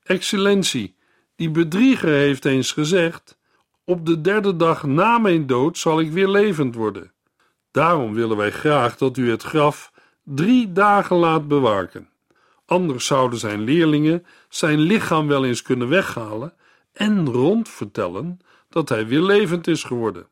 Excellentie, 0.03 0.96
die 1.36 1.51
bedrieger 1.51 2.10
heeft 2.10 2.46
eens 2.46 2.72
gezegd: 2.72 3.38
Op 3.86 4.05
de 4.05 4.22
derde 4.22 4.55
dag 4.55 4.84
na 4.84 5.17
mijn 5.17 5.48
dood 5.48 5.77
zal 5.77 6.00
ik 6.00 6.12
weer 6.12 6.27
levend 6.27 6.75
worden. 6.75 7.12
Daarom 7.72 8.13
willen 8.13 8.38
wij 8.38 8.51
graag 8.51 8.98
dat 8.98 9.17
u 9.17 9.29
het 9.29 9.43
graf 9.43 9.91
drie 10.24 10.72
dagen 10.72 11.15
laat 11.15 11.48
bewaken. 11.48 12.10
Anders 12.65 13.05
zouden 13.05 13.39
zijn 13.39 13.62
leerlingen 13.62 14.25
zijn 14.50 14.79
lichaam 14.79 15.27
wel 15.27 15.46
eens 15.46 15.62
kunnen 15.62 15.89
weghalen 15.89 16.53
en 16.93 17.29
rondvertellen 17.29 18.39
dat 18.70 18.89
hij 18.89 19.08
weer 19.08 19.22
levend 19.22 19.67
is 19.67 19.84
geworden. 19.84 20.27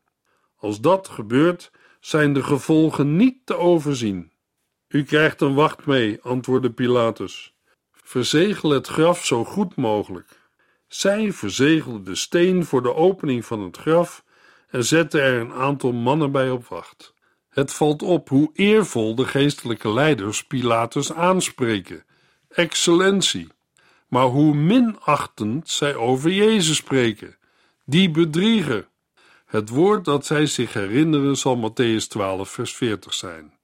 Als 0.56 0.80
dat 0.80 1.08
gebeurt, 1.08 1.70
zijn 2.00 2.32
de 2.32 2.42
gevolgen 2.42 3.16
niet 3.16 3.36
te 3.44 3.56
overzien. 3.56 4.32
U 4.90 5.04
krijgt 5.04 5.40
een 5.40 5.54
wacht 5.54 5.86
mee, 5.86 6.18
antwoordde 6.22 6.70
Pilatus. 6.70 7.54
Verzegel 7.92 8.70
het 8.70 8.86
graf 8.86 9.24
zo 9.24 9.44
goed 9.44 9.76
mogelijk. 9.76 10.40
Zij 10.88 11.32
verzegelden 11.32 12.04
de 12.04 12.14
steen 12.14 12.64
voor 12.64 12.82
de 12.82 12.94
opening 12.94 13.44
van 13.44 13.60
het 13.60 13.76
graf 13.76 14.24
en 14.68 14.84
zetten 14.84 15.22
er 15.22 15.40
een 15.40 15.52
aantal 15.52 15.92
mannen 15.92 16.32
bij 16.32 16.50
op 16.50 16.66
wacht. 16.66 17.14
Het 17.48 17.72
valt 17.72 18.02
op 18.02 18.28
hoe 18.28 18.50
eervol 18.54 19.14
de 19.14 19.24
geestelijke 19.24 19.92
leiders 19.92 20.44
Pilatus 20.44 21.12
aanspreken: 21.12 22.04
Excellentie. 22.48 23.48
Maar 24.08 24.26
hoe 24.26 24.54
minachtend 24.54 25.68
zij 25.68 25.94
over 25.94 26.30
Jezus 26.30 26.76
spreken: 26.76 27.36
die 27.84 28.10
bedrieger. 28.10 28.88
Het 29.46 29.68
woord 29.68 30.04
dat 30.04 30.26
zij 30.26 30.46
zich 30.46 30.72
herinneren 30.72 31.36
zal 31.36 31.70
Matthäus 31.70 32.06
12, 32.08 32.50
vers 32.50 32.74
40 32.74 33.14
zijn. 33.14 33.58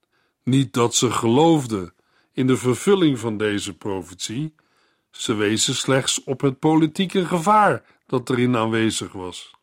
Niet 0.49 0.73
dat 0.73 0.95
ze 0.95 1.11
geloofden 1.11 1.93
in 2.33 2.47
de 2.47 2.57
vervulling 2.57 3.19
van 3.19 3.37
deze 3.37 3.76
profetie, 3.76 4.55
ze 5.11 5.35
wezen 5.35 5.75
slechts 5.75 6.25
op 6.25 6.41
het 6.41 6.59
politieke 6.59 7.25
gevaar 7.25 7.83
dat 8.07 8.31
erin 8.31 8.57
aanwezig 8.57 9.12
was. 9.12 9.55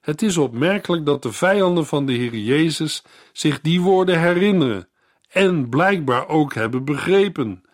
Het 0.00 0.22
is 0.22 0.36
opmerkelijk 0.36 1.06
dat 1.06 1.22
de 1.22 1.32
vijanden 1.32 1.86
van 1.86 2.06
de 2.06 2.12
Heer 2.12 2.34
Jezus 2.34 3.02
zich 3.32 3.60
die 3.60 3.80
woorden 3.80 4.20
herinneren 4.20 4.88
en 5.28 5.68
blijkbaar 5.68 6.28
ook 6.28 6.54
hebben 6.54 6.84
begrepen, 6.84 7.64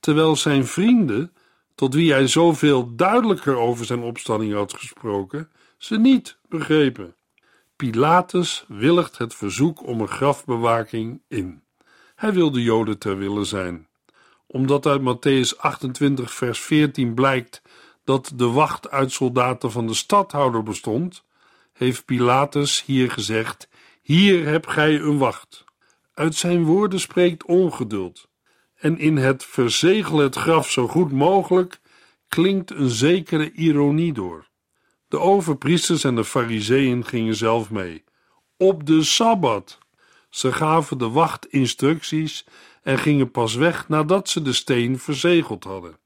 terwijl 0.00 0.36
zijn 0.36 0.66
vrienden, 0.66 1.32
tot 1.74 1.94
wie 1.94 2.12
hij 2.12 2.26
zoveel 2.26 2.94
duidelijker 2.96 3.56
over 3.56 3.84
zijn 3.84 4.02
opstanding 4.02 4.52
had 4.52 4.74
gesproken, 4.74 5.50
ze 5.76 5.98
niet 5.98 6.38
begrepen. 6.48 7.14
Pilatus 7.76 8.64
willigt 8.68 9.18
het 9.18 9.34
verzoek 9.34 9.86
om 9.86 10.00
een 10.00 10.08
grafbewaking 10.08 11.20
in. 11.28 11.61
Hij 12.22 12.32
wil 12.32 12.50
de 12.50 12.62
Joden 12.62 12.98
ter 12.98 13.18
wille 13.18 13.44
zijn. 13.44 13.88
Omdat 14.46 14.86
uit 14.86 15.00
Matthäus 15.00 15.56
28, 15.58 16.34
vers 16.34 16.60
14 16.60 17.14
blijkt 17.14 17.62
dat 18.04 18.32
de 18.34 18.46
wacht 18.50 18.90
uit 18.90 19.12
soldaten 19.12 19.70
van 19.70 19.86
de 19.86 19.94
stadhouder 19.94 20.62
bestond, 20.62 21.24
heeft 21.72 22.04
Pilatus 22.04 22.84
hier 22.84 23.10
gezegd: 23.10 23.68
Hier 24.02 24.46
heb 24.46 24.66
gij 24.66 25.00
een 25.00 25.18
wacht. 25.18 25.64
Uit 26.14 26.34
zijn 26.34 26.64
woorden 26.64 27.00
spreekt 27.00 27.44
ongeduld. 27.44 28.28
En 28.74 28.98
in 28.98 29.16
het 29.16 29.44
verzegel 29.44 30.18
het 30.18 30.36
graf 30.36 30.70
zo 30.70 30.88
goed 30.88 31.12
mogelijk 31.12 31.80
klinkt 32.28 32.70
een 32.70 32.90
zekere 32.90 33.52
ironie 33.52 34.12
door. 34.12 34.48
De 35.08 35.18
overpriesters 35.18 36.04
en 36.04 36.14
de 36.14 36.24
fariseeën 36.24 37.04
gingen 37.04 37.34
zelf 37.36 37.70
mee. 37.70 38.04
Op 38.56 38.86
de 38.86 39.02
sabbat. 39.02 39.80
Ze 40.32 40.52
gaven 40.52 40.98
de 40.98 41.08
wacht 41.08 41.46
instructies 41.46 42.44
en 42.82 42.98
gingen 42.98 43.30
pas 43.30 43.54
weg 43.54 43.88
nadat 43.88 44.28
ze 44.28 44.42
de 44.42 44.52
steen 44.52 44.98
verzegeld 44.98 45.64
hadden. 45.64 45.98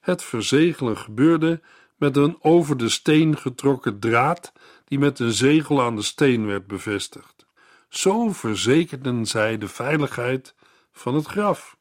Het 0.00 0.24
verzegelen 0.24 0.96
gebeurde 0.96 1.60
met 1.96 2.16
een 2.16 2.36
over 2.40 2.76
de 2.76 2.88
steen 2.88 3.36
getrokken 3.36 3.98
draad 3.98 4.52
die 4.84 4.98
met 4.98 5.18
een 5.18 5.32
zegel 5.32 5.82
aan 5.82 5.96
de 5.96 6.02
steen 6.02 6.46
werd 6.46 6.66
bevestigd. 6.66 7.46
Zo 7.88 8.32
verzekerden 8.32 9.26
zij 9.26 9.58
de 9.58 9.68
veiligheid 9.68 10.54
van 10.92 11.14
het 11.14 11.26
graf. 11.26 11.76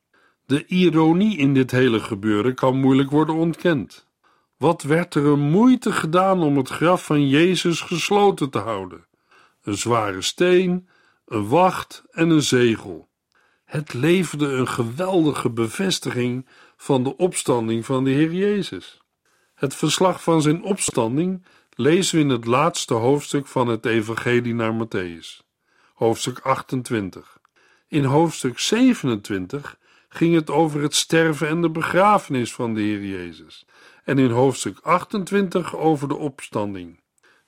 De 0.46 0.66
ironie 0.66 1.38
in 1.38 1.54
dit 1.54 1.72
hele 1.72 2.00
gebeuren 2.00 2.56
kan 2.56 2.80
moeilijk 2.80 3.10
worden 3.10 3.36
ontkend. 3.36 4.08
Wat 4.58 4.82
werd 4.82 5.16
er 5.16 5.26
een 5.26 5.50
moeite 5.50 5.92
gedaan 5.92 6.42
om 6.42 6.58
het 6.58 6.70
graf 6.70 7.06
van 7.06 7.28
Jezus 7.28 7.82
gesloten 7.82 8.50
te 8.50 8.60
houden? 8.60 9.06
Een 9.62 9.78
zware 9.78 10.22
steen, 10.22 10.88
een 11.28 11.48
wacht 11.48 12.04
en 12.12 12.30
een 12.30 12.42
zegel. 12.42 13.10
Het 13.66 13.94
leverde 13.94 14.48
een 14.48 14.68
geweldige 14.68 15.50
bevestiging 15.50 16.48
van 16.78 17.04
de 17.04 17.18
opstanding 17.18 17.86
van 17.86 18.04
de 18.04 18.10
Heer 18.10 18.34
Jezus. 18.34 19.02
Het 19.56 19.76
verslag 19.76 20.24
van 20.24 20.42
zijn 20.42 20.64
opstanding 20.64 21.46
lezen 21.76 22.16
we 22.16 22.22
in 22.22 22.30
het 22.30 22.46
laatste 22.46 22.94
hoofdstuk 22.94 23.48
van 23.48 23.68
het 23.68 23.86
Evangelie 23.86 24.54
naar 24.54 24.88
Matthäus, 24.88 25.46
hoofdstuk 25.94 26.40
28. 26.40 27.40
In 27.88 28.04
hoofdstuk 28.04 28.60
27 28.60 29.78
ging 30.10 30.36
het 30.36 30.50
over 30.50 30.82
het 30.82 30.96
sterven 30.96 31.48
en 31.48 31.62
de 31.62 31.70
begrafenis 31.70 32.54
van 32.54 32.74
de 32.74 32.82
Heer 32.82 33.06
Jezus 33.06 33.66
en 34.04 34.20
in 34.20 34.32
hoofdstuk 34.32 34.80
28 34.80 35.76
over 35.76 36.08
de 36.08 36.16
opstanding. 36.16 37.00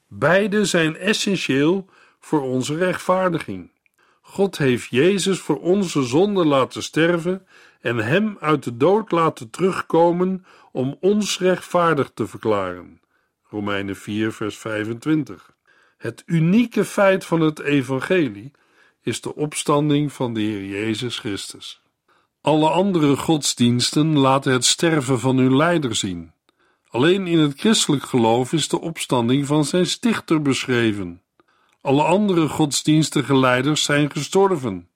Beide 0.08 0.66
zijn 0.66 0.98
essentieel 0.98 1.90
voor 2.20 2.42
onze 2.42 2.76
rechtvaardiging. 2.76 3.72
God 4.22 4.58
heeft 4.58 4.90
Jezus 4.90 5.40
voor 5.40 5.60
onze 5.60 6.04
zonde 6.04 6.46
laten 6.46 6.84
sterven 6.84 7.48
en 7.82 7.98
hem 7.98 8.38
uit 8.40 8.64
de 8.64 8.78
dood 8.78 9.12
laten 9.12 9.50
terugkomen 9.50 10.46
om 10.72 10.98
ons 11.00 11.40
rechtvaardig 11.40 12.12
te 12.14 12.28
verklaren. 12.28 13.02
Romeinen 13.50 13.96
4, 13.96 14.34
vers 14.34 14.58
25. 14.58 15.56
Het 15.98 16.24
unieke 16.26 16.86
feit 16.86 17.26
van 17.26 17.42
het 17.42 17.60
evangelie 17.60 18.52
is 19.02 19.22
de 19.22 19.36
opstanding 19.36 20.14
van 20.14 20.34
de 20.34 20.42
Heer 20.42 20.66
Jezus 20.66 21.20
Christus. 21.20 21.82
Alle 22.42 22.70
andere 22.70 23.16
godsdiensten 23.16 24.18
laten 24.18 24.52
het 24.52 24.66
sterven 24.66 25.20
van 25.20 25.38
hun 25.38 25.56
leider 25.56 25.96
zien. 25.96 26.32
Alleen 26.90 27.28
in 27.28 27.40
het 27.40 27.60
christelijk 27.60 28.04
geloof 28.04 28.54
is 28.54 28.68
de 28.68 28.80
opstanding 28.80 29.46
van 29.46 29.66
zijn 29.66 29.86
stichter 29.86 30.42
beschreven. 30.42 31.22
Alle 31.90 32.04
andere 32.04 32.48
godsdienstige 32.48 33.38
leiders 33.38 33.84
zijn 33.84 34.12
gestorven. 34.12 34.90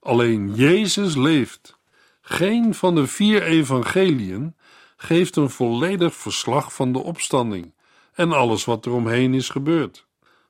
Alleen 0.00 0.54
Jezus 0.54 1.16
leeft. 1.16 1.78
Geen 2.20 2.74
van 2.74 2.94
de 2.94 3.06
vier 3.06 3.42
evangeliën 3.42 4.54
geeft 4.96 5.36
een 5.36 5.50
volledig 5.50 6.14
verslag 6.14 6.74
van 6.74 6.92
de 6.92 6.98
opstanding 6.98 7.74
en 8.14 8.32
alles 8.32 8.64
wat 8.64 8.86
er 8.86 8.92
omheen 8.92 9.34
is 9.34 9.48
gebeurd. 9.48 10.06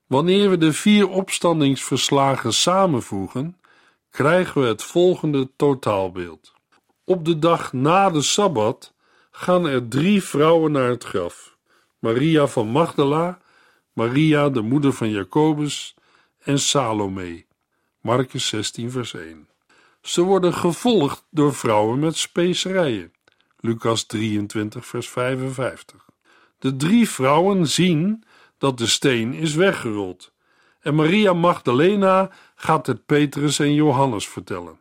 Wanneer 0.07 0.51
we 0.51 0.59
de 0.59 0.73
vier 0.73 1.09
opstandingsverslagen 1.09 2.53
samenvoegen, 2.53 3.57
krijgen 4.11 4.63
we 4.63 4.67
het 4.67 4.83
volgende 4.83 5.51
totaalbeeld. 5.57 6.53
Op 7.05 7.25
de 7.25 7.39
dag 7.39 7.73
na 7.73 8.11
de 8.11 8.23
sabbat 8.23 8.95
gaan 9.31 9.67
er 9.67 9.89
drie 9.89 10.23
vrouwen 10.23 10.73
naar 10.73 10.89
het 10.89 11.05
graf: 11.05 11.57
Maria 11.99 12.47
van 12.47 12.69
Magdala, 12.69 13.39
Maria, 13.95 14.49
de 14.49 14.61
moeder 14.61 14.93
van 14.93 15.11
Jacobus, 15.11 15.95
en 16.39 16.59
Salome. 16.59 17.45
Marcus 18.01 18.47
16, 18.47 18.91
vers 18.91 19.15
1. 19.15 19.49
Ze 20.03 20.23
worden 20.23 20.55
gevolgd 20.55 21.27
door 21.31 21.55
vrouwen 21.55 21.99
met 21.99 22.17
specerijen. 22.17 23.13
Lucas 23.61 24.05
23, 24.05 24.87
vers 24.87 25.09
55. 25.09 26.09
De 26.59 26.77
drie 26.77 27.09
vrouwen 27.09 27.67
zien 27.67 28.25
dat 28.59 28.79
de 28.79 28.87
steen 28.87 29.35
is 29.35 29.55
weggerold. 29.55 30.33
En 30.81 30.95
Maria 30.95 31.33
Magdalena 31.33 32.31
gaat 32.55 32.87
het 32.87 33.07
Petrus 33.07 33.59
en 33.59 33.75
Johannes 33.75 34.29
vertellen. 34.29 34.81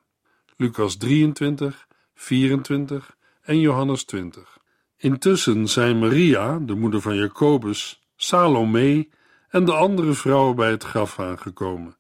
Lucas 0.58 0.96
23, 0.96 1.88
24 2.16 3.18
en 3.42 3.60
Johannes 3.60 4.04
20. 4.04 4.58
Intussen 4.98 5.68
zijn 5.68 6.00
Maria, 6.00 6.60
de 6.60 6.76
moeder 6.76 7.02
van 7.02 7.16
Jacobus, 7.16 8.03
Salome 8.16 9.10
en 9.50 9.66
de 9.66 9.74
andere 9.74 10.14
vrouwen 10.14 10.56
bij 10.56 10.70
het 10.70 10.84
graf 10.84 11.20
aangekomen. 11.20 11.98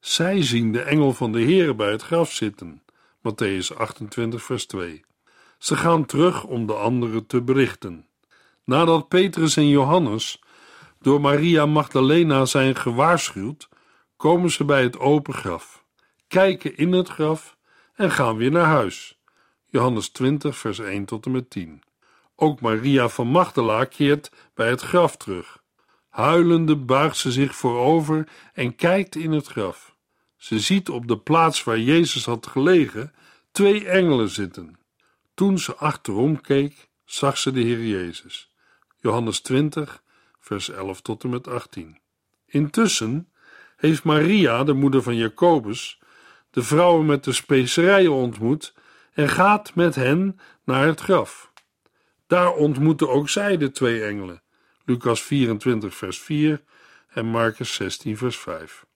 Zij 0.00 0.42
zien 0.42 0.72
de 0.72 0.82
engel 0.82 1.12
van 1.12 1.32
de 1.32 1.40
Heer 1.40 1.76
bij 1.76 1.90
het 1.90 2.02
graf 2.02 2.32
zitten. 2.32 2.82
Matthäus 3.18 3.76
28, 3.76 4.42
vers 4.42 4.66
2. 4.66 5.04
Ze 5.58 5.76
gaan 5.76 6.06
terug 6.06 6.44
om 6.44 6.66
de 6.66 6.74
anderen 6.74 7.26
te 7.26 7.42
berichten. 7.42 8.06
Nadat 8.64 9.08
Petrus 9.08 9.56
en 9.56 9.68
Johannes 9.68 10.42
door 11.00 11.20
Maria 11.20 11.66
Magdalena 11.66 12.44
zijn 12.44 12.76
gewaarschuwd, 12.76 13.68
komen 14.16 14.50
ze 14.50 14.64
bij 14.64 14.82
het 14.82 14.98
open 14.98 15.34
graf, 15.34 15.84
kijken 16.28 16.76
in 16.76 16.92
het 16.92 17.08
graf 17.08 17.56
en 17.94 18.10
gaan 18.10 18.36
weer 18.36 18.50
naar 18.50 18.66
huis. 18.66 19.18
Johannes 19.66 20.08
20, 20.08 20.56
vers 20.56 20.78
1 20.78 21.04
tot 21.04 21.26
en 21.26 21.32
met 21.32 21.50
10. 21.50 21.82
Ook 22.42 22.60
Maria 22.60 23.08
van 23.08 23.26
Magdala 23.26 23.84
keert 23.84 24.30
bij 24.54 24.68
het 24.68 24.80
graf 24.80 25.16
terug. 25.16 25.62
Huilende 26.08 26.76
buigt 26.76 27.16
ze 27.16 27.32
zich 27.32 27.54
voorover 27.54 28.28
en 28.52 28.74
kijkt 28.74 29.16
in 29.16 29.32
het 29.32 29.46
graf. 29.46 29.94
Ze 30.36 30.58
ziet 30.58 30.88
op 30.88 31.08
de 31.08 31.18
plaats 31.18 31.64
waar 31.64 31.78
Jezus 31.78 32.24
had 32.24 32.46
gelegen 32.46 33.12
twee 33.52 33.88
engelen 33.88 34.28
zitten. 34.28 34.78
Toen 35.34 35.58
ze 35.58 35.74
achterom 35.74 36.40
keek, 36.40 36.88
zag 37.04 37.38
ze 37.38 37.52
de 37.52 37.60
Heer 37.60 37.86
Jezus. 37.86 38.54
Johannes 38.96 39.40
20, 39.40 40.02
vers 40.38 40.70
11 40.70 41.00
tot 41.00 41.24
en 41.24 41.30
met 41.30 41.48
18. 41.48 41.98
Intussen 42.46 43.28
heeft 43.76 44.04
Maria, 44.04 44.64
de 44.64 44.72
moeder 44.72 45.02
van 45.02 45.16
Jacobus, 45.16 46.00
de 46.50 46.62
vrouwen 46.62 47.06
met 47.06 47.24
de 47.24 47.32
specerijen 47.32 48.12
ontmoet 48.12 48.74
en 49.12 49.28
gaat 49.28 49.74
met 49.74 49.94
hen 49.94 50.40
naar 50.64 50.86
het 50.86 51.00
graf. 51.00 51.49
Daar 52.30 52.54
ontmoeten 52.54 53.08
ook 53.08 53.28
zij 53.28 53.56
de 53.56 53.70
twee 53.70 54.04
engelen, 54.04 54.42
Lucas 54.84 55.22
24, 55.22 55.94
vers 55.94 56.18
4 56.18 56.62
en 57.08 57.26
Marcus 57.26 57.74
16, 57.74 58.16
vers 58.16 58.38
5. 58.38 58.86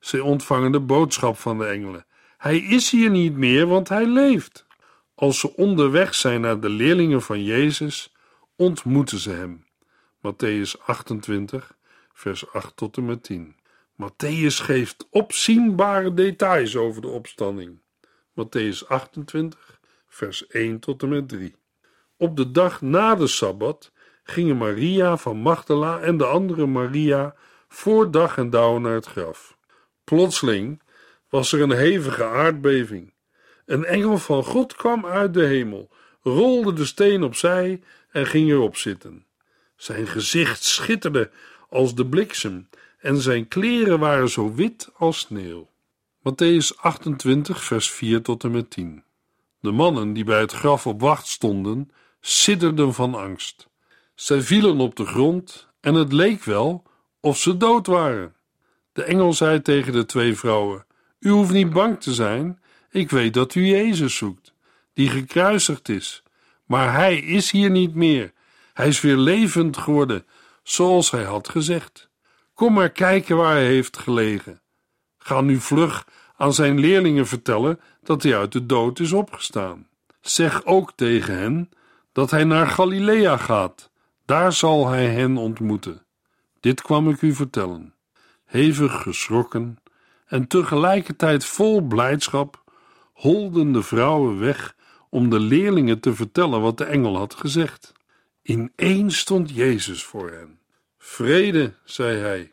Ze 0.00 0.22
ontvangen 0.22 0.72
de 0.72 0.80
boodschap 0.80 1.38
van 1.38 1.58
de 1.58 1.66
engelen. 1.66 2.06
Hij 2.36 2.58
is 2.58 2.90
hier 2.90 3.10
niet 3.10 3.36
meer, 3.36 3.66
want 3.66 3.88
hij 3.88 4.06
leeft. 4.06 4.66
Als 5.14 5.40
ze 5.40 5.56
onderweg 5.56 6.14
zijn 6.14 6.40
naar 6.40 6.60
de 6.60 6.68
leerlingen 6.68 7.22
van 7.22 7.44
Jezus, 7.44 8.14
ontmoeten 8.56 9.18
ze 9.18 9.30
hem. 9.30 9.66
Matthäus 10.16 10.80
28, 10.84 11.76
vers 12.12 12.52
8 12.52 12.76
tot 12.76 12.96
en 12.96 13.04
met 13.04 13.22
10. 13.22 13.56
Matthäus 14.02 14.62
geeft 14.62 15.06
opzienbare 15.10 16.14
details 16.14 16.76
over 16.76 17.02
de 17.02 17.08
opstanding. 17.08 17.80
Matthäus 18.30 18.86
28, 18.88 19.80
vers 20.06 20.46
1 20.46 20.78
tot 20.78 21.02
en 21.02 21.08
met 21.08 21.28
3. 21.28 21.54
Op 22.16 22.36
de 22.36 22.50
dag 22.50 22.80
na 22.80 23.14
de 23.14 23.26
Sabbat 23.26 23.92
gingen 24.22 24.56
Maria 24.56 25.16
van 25.16 25.36
Magdala 25.36 26.00
en 26.00 26.16
de 26.16 26.24
andere 26.24 26.66
Maria 26.66 27.34
voor 27.68 28.10
dag 28.10 28.36
en 28.36 28.50
dauw 28.50 28.78
naar 28.78 28.94
het 28.94 29.06
graf. 29.06 29.56
Plotseling 30.04 30.82
was 31.28 31.52
er 31.52 31.60
een 31.60 31.72
hevige 31.72 32.24
aardbeving. 32.24 33.12
Een 33.66 33.84
engel 33.84 34.18
van 34.18 34.44
God 34.44 34.74
kwam 34.74 35.06
uit 35.06 35.34
de 35.34 35.44
hemel, 35.44 35.90
rolde 36.22 36.72
de 36.72 36.84
steen 36.84 37.22
opzij 37.22 37.82
en 38.10 38.26
ging 38.26 38.50
erop 38.50 38.76
zitten. 38.76 39.26
Zijn 39.76 40.06
gezicht 40.06 40.64
schitterde 40.64 41.30
als 41.68 41.94
de 41.94 42.06
bliksem 42.06 42.68
en 42.98 43.16
zijn 43.16 43.48
kleren 43.48 43.98
waren 43.98 44.28
zo 44.28 44.54
wit 44.54 44.90
als 44.96 45.18
sneeuw. 45.18 45.70
Matthäus 46.18 46.76
28, 46.76 47.64
vers 47.64 47.90
4 47.90 48.22
tot 48.22 48.44
en 48.44 48.50
met 48.50 48.70
10. 48.70 49.04
De 49.60 49.70
mannen 49.70 50.12
die 50.12 50.24
bij 50.24 50.40
het 50.40 50.52
graf 50.52 50.86
op 50.86 51.00
wacht 51.00 51.26
stonden, 51.26 51.90
sidderden 52.26 52.94
van 52.94 53.14
angst. 53.14 53.68
Zij 54.14 54.40
vielen 54.40 54.80
op 54.80 54.96
de 54.96 55.06
grond 55.06 55.68
en 55.80 55.94
het 55.94 56.12
leek 56.12 56.44
wel 56.44 56.82
of 57.20 57.38
ze 57.38 57.56
dood 57.56 57.86
waren. 57.86 58.34
De 58.92 59.04
engel 59.04 59.32
zei 59.32 59.62
tegen 59.62 59.92
de 59.92 60.06
twee 60.06 60.36
vrouwen: 60.36 60.86
U 61.18 61.30
hoeft 61.30 61.52
niet 61.52 61.70
bang 61.72 62.00
te 62.00 62.14
zijn, 62.14 62.60
ik 62.90 63.10
weet 63.10 63.34
dat 63.34 63.54
u 63.54 63.66
Jezus 63.66 64.16
zoekt, 64.16 64.54
die 64.92 65.08
gekruisigd 65.08 65.88
is. 65.88 66.22
Maar 66.64 66.92
hij 66.92 67.18
is 67.18 67.50
hier 67.50 67.70
niet 67.70 67.94
meer. 67.94 68.32
Hij 68.72 68.88
is 68.88 69.00
weer 69.00 69.16
levend 69.16 69.76
geworden, 69.76 70.26
zoals 70.62 71.10
hij 71.10 71.24
had 71.24 71.48
gezegd. 71.48 72.08
Kom 72.54 72.72
maar 72.72 72.90
kijken 72.90 73.36
waar 73.36 73.52
hij 73.52 73.66
heeft 73.66 73.98
gelegen. 73.98 74.60
Ga 75.18 75.40
nu 75.40 75.60
vlug 75.60 76.06
aan 76.36 76.54
zijn 76.54 76.78
leerlingen 76.78 77.26
vertellen 77.26 77.80
dat 78.02 78.22
hij 78.22 78.36
uit 78.36 78.52
de 78.52 78.66
dood 78.66 79.00
is 79.00 79.12
opgestaan. 79.12 79.88
Zeg 80.20 80.64
ook 80.64 80.92
tegen 80.96 81.38
hen 81.38 81.70
dat 82.14 82.30
hij 82.30 82.44
naar 82.44 82.66
Galilea 82.66 83.36
gaat. 83.36 83.90
Daar 84.24 84.52
zal 84.52 84.88
hij 84.88 85.06
hen 85.06 85.36
ontmoeten. 85.36 86.06
Dit 86.60 86.82
kwam 86.82 87.08
ik 87.08 87.22
u 87.22 87.34
vertellen. 87.34 87.94
Hevig 88.44 89.02
geschrokken 89.02 89.78
en 90.26 90.46
tegelijkertijd 90.46 91.44
vol 91.44 91.80
blijdschap 91.80 92.62
holden 93.12 93.72
de 93.72 93.82
vrouwen 93.82 94.38
weg 94.38 94.76
om 95.10 95.30
de 95.30 95.40
leerlingen 95.40 96.00
te 96.00 96.14
vertellen 96.14 96.60
wat 96.60 96.78
de 96.78 96.84
engel 96.84 97.16
had 97.16 97.34
gezegd. 97.34 97.92
Ineens 98.42 99.18
stond 99.18 99.50
Jezus 99.50 100.04
voor 100.04 100.30
hen. 100.30 100.58
Vrede, 100.98 101.74
zei 101.84 102.18
hij. 102.18 102.52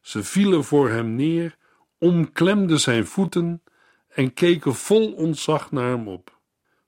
Ze 0.00 0.24
vielen 0.24 0.64
voor 0.64 0.90
hem 0.90 1.14
neer, 1.14 1.56
omklemden 1.98 2.80
zijn 2.80 3.06
voeten 3.06 3.62
en 4.08 4.34
keken 4.34 4.74
vol 4.74 5.12
ontzag 5.12 5.70
naar 5.70 5.90
hem 5.90 6.08
op. 6.08 6.38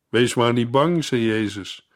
Wees 0.09 0.35
maar 0.35 0.53
niet 0.53 0.71
bang, 0.71 1.05
zei 1.05 1.23
Jezus. 1.23 1.88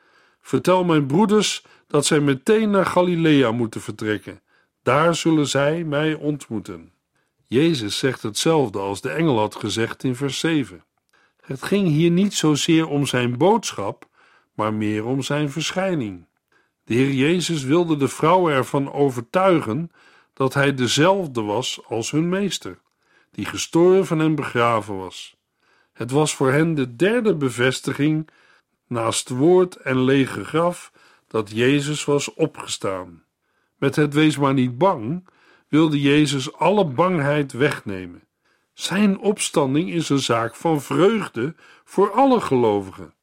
Vertel 0.42 0.84
mijn 0.84 1.06
broeders 1.06 1.64
dat 1.86 2.06
zij 2.06 2.20
meteen 2.20 2.70
naar 2.70 2.86
Galilea 2.86 3.52
moeten 3.52 3.80
vertrekken. 3.80 4.40
Daar 4.82 5.14
zullen 5.14 5.46
zij 5.46 5.84
mij 5.84 6.14
ontmoeten. 6.14 6.92
Jezus 7.46 7.98
zegt 7.98 8.22
hetzelfde 8.22 8.78
als 8.78 9.00
de 9.00 9.10
engel 9.10 9.38
had 9.38 9.54
gezegd 9.54 10.04
in 10.04 10.16
vers 10.16 10.38
7. 10.38 10.84
Het 11.40 11.62
ging 11.62 11.88
hier 11.88 12.10
niet 12.10 12.34
zozeer 12.34 12.88
om 12.88 13.06
zijn 13.06 13.38
boodschap, 13.38 14.08
maar 14.54 14.74
meer 14.74 15.04
om 15.04 15.22
zijn 15.22 15.50
verschijning. 15.50 16.26
De 16.84 16.94
Heer 16.94 17.12
Jezus 17.12 17.62
wilde 17.62 17.96
de 17.96 18.08
vrouwen 18.08 18.54
ervan 18.54 18.92
overtuigen 18.92 19.90
dat 20.32 20.54
hij 20.54 20.74
dezelfde 20.74 21.42
was 21.42 21.80
als 21.88 22.10
hun 22.10 22.28
meester, 22.28 22.78
die 23.30 23.44
gestorven 23.44 24.20
en 24.20 24.34
begraven 24.34 24.96
was. 24.96 25.36
Het 25.92 26.10
was 26.10 26.34
voor 26.34 26.50
hen 26.52 26.74
de 26.74 26.96
derde 26.96 27.34
bevestiging, 27.34 28.28
naast 28.92 29.28
woord 29.28 29.76
en 29.76 30.04
lege 30.04 30.44
graf, 30.44 30.92
dat 31.26 31.50
Jezus 31.50 32.04
was 32.04 32.34
opgestaan. 32.34 33.24
Met 33.76 33.96
het 33.96 34.14
wees 34.14 34.38
maar 34.38 34.54
niet 34.54 34.78
bang, 34.78 35.28
wilde 35.68 36.00
Jezus 36.00 36.52
alle 36.52 36.84
bangheid 36.84 37.52
wegnemen. 37.52 38.22
Zijn 38.72 39.18
opstanding 39.18 39.90
is 39.90 40.08
een 40.08 40.18
zaak 40.18 40.54
van 40.54 40.82
vreugde 40.82 41.54
voor 41.84 42.10
alle 42.12 42.40
gelovigen. 42.40 43.14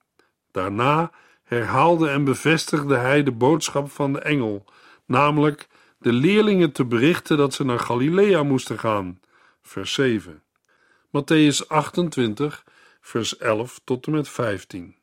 Daarna 0.51 1.11
herhaalde 1.43 2.09
en 2.09 2.23
bevestigde 2.23 2.95
hij 2.95 3.23
de 3.23 3.31
boodschap 3.31 3.91
van 3.91 4.13
de 4.13 4.19
engel, 4.19 4.65
namelijk 5.05 5.67
de 5.97 6.13
leerlingen 6.13 6.71
te 6.71 6.85
berichten 6.85 7.37
dat 7.37 7.53
ze 7.53 7.65
naar 7.65 7.79
Galilea 7.79 8.43
moesten 8.43 8.79
gaan. 8.79 9.19
Vers 9.61 9.93
7. 9.93 10.43
Matthäus 11.07 11.67
28, 11.67 12.63
vers 13.01 13.37
11 13.37 13.81
tot 13.83 14.05
en 14.05 14.11
met 14.11 14.29
15. 14.29 14.98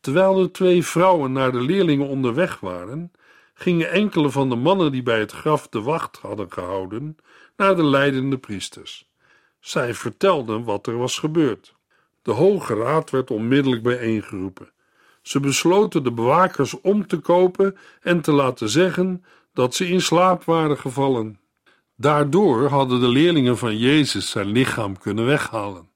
Terwijl 0.00 0.34
de 0.34 0.50
twee 0.50 0.84
vrouwen 0.84 1.32
naar 1.32 1.52
de 1.52 1.60
leerlingen 1.60 2.08
onderweg 2.08 2.60
waren, 2.60 3.12
gingen 3.54 3.90
enkele 3.90 4.30
van 4.30 4.48
de 4.48 4.56
mannen 4.56 4.92
die 4.92 5.02
bij 5.02 5.18
het 5.18 5.32
graf 5.32 5.68
de 5.68 5.80
wacht 5.80 6.18
hadden 6.18 6.52
gehouden, 6.52 7.16
naar 7.56 7.76
de 7.76 7.84
leidende 7.84 8.38
priesters. 8.38 9.10
Zij 9.60 9.94
vertelden 9.94 10.64
wat 10.64 10.86
er 10.86 10.96
was 10.96 11.18
gebeurd. 11.18 11.74
De 12.22 12.32
Hoge 12.32 12.74
Raad 12.74 13.10
werd 13.10 13.30
onmiddellijk 13.30 13.82
bijeengeroepen. 13.82 14.70
Ze 15.22 15.40
besloten 15.40 16.04
de 16.04 16.12
bewakers 16.12 16.80
om 16.80 17.06
te 17.06 17.18
kopen 17.18 17.76
en 18.00 18.20
te 18.20 18.32
laten 18.32 18.68
zeggen 18.68 19.24
dat 19.52 19.74
ze 19.74 19.88
in 19.88 20.00
slaap 20.00 20.44
waren 20.44 20.78
gevallen. 20.78 21.40
Daardoor 21.96 22.68
hadden 22.68 23.00
de 23.00 23.08
leerlingen 23.08 23.58
van 23.58 23.76
Jezus 23.76 24.30
zijn 24.30 24.46
lichaam 24.46 24.98
kunnen 24.98 25.26
weghalen. 25.26 25.88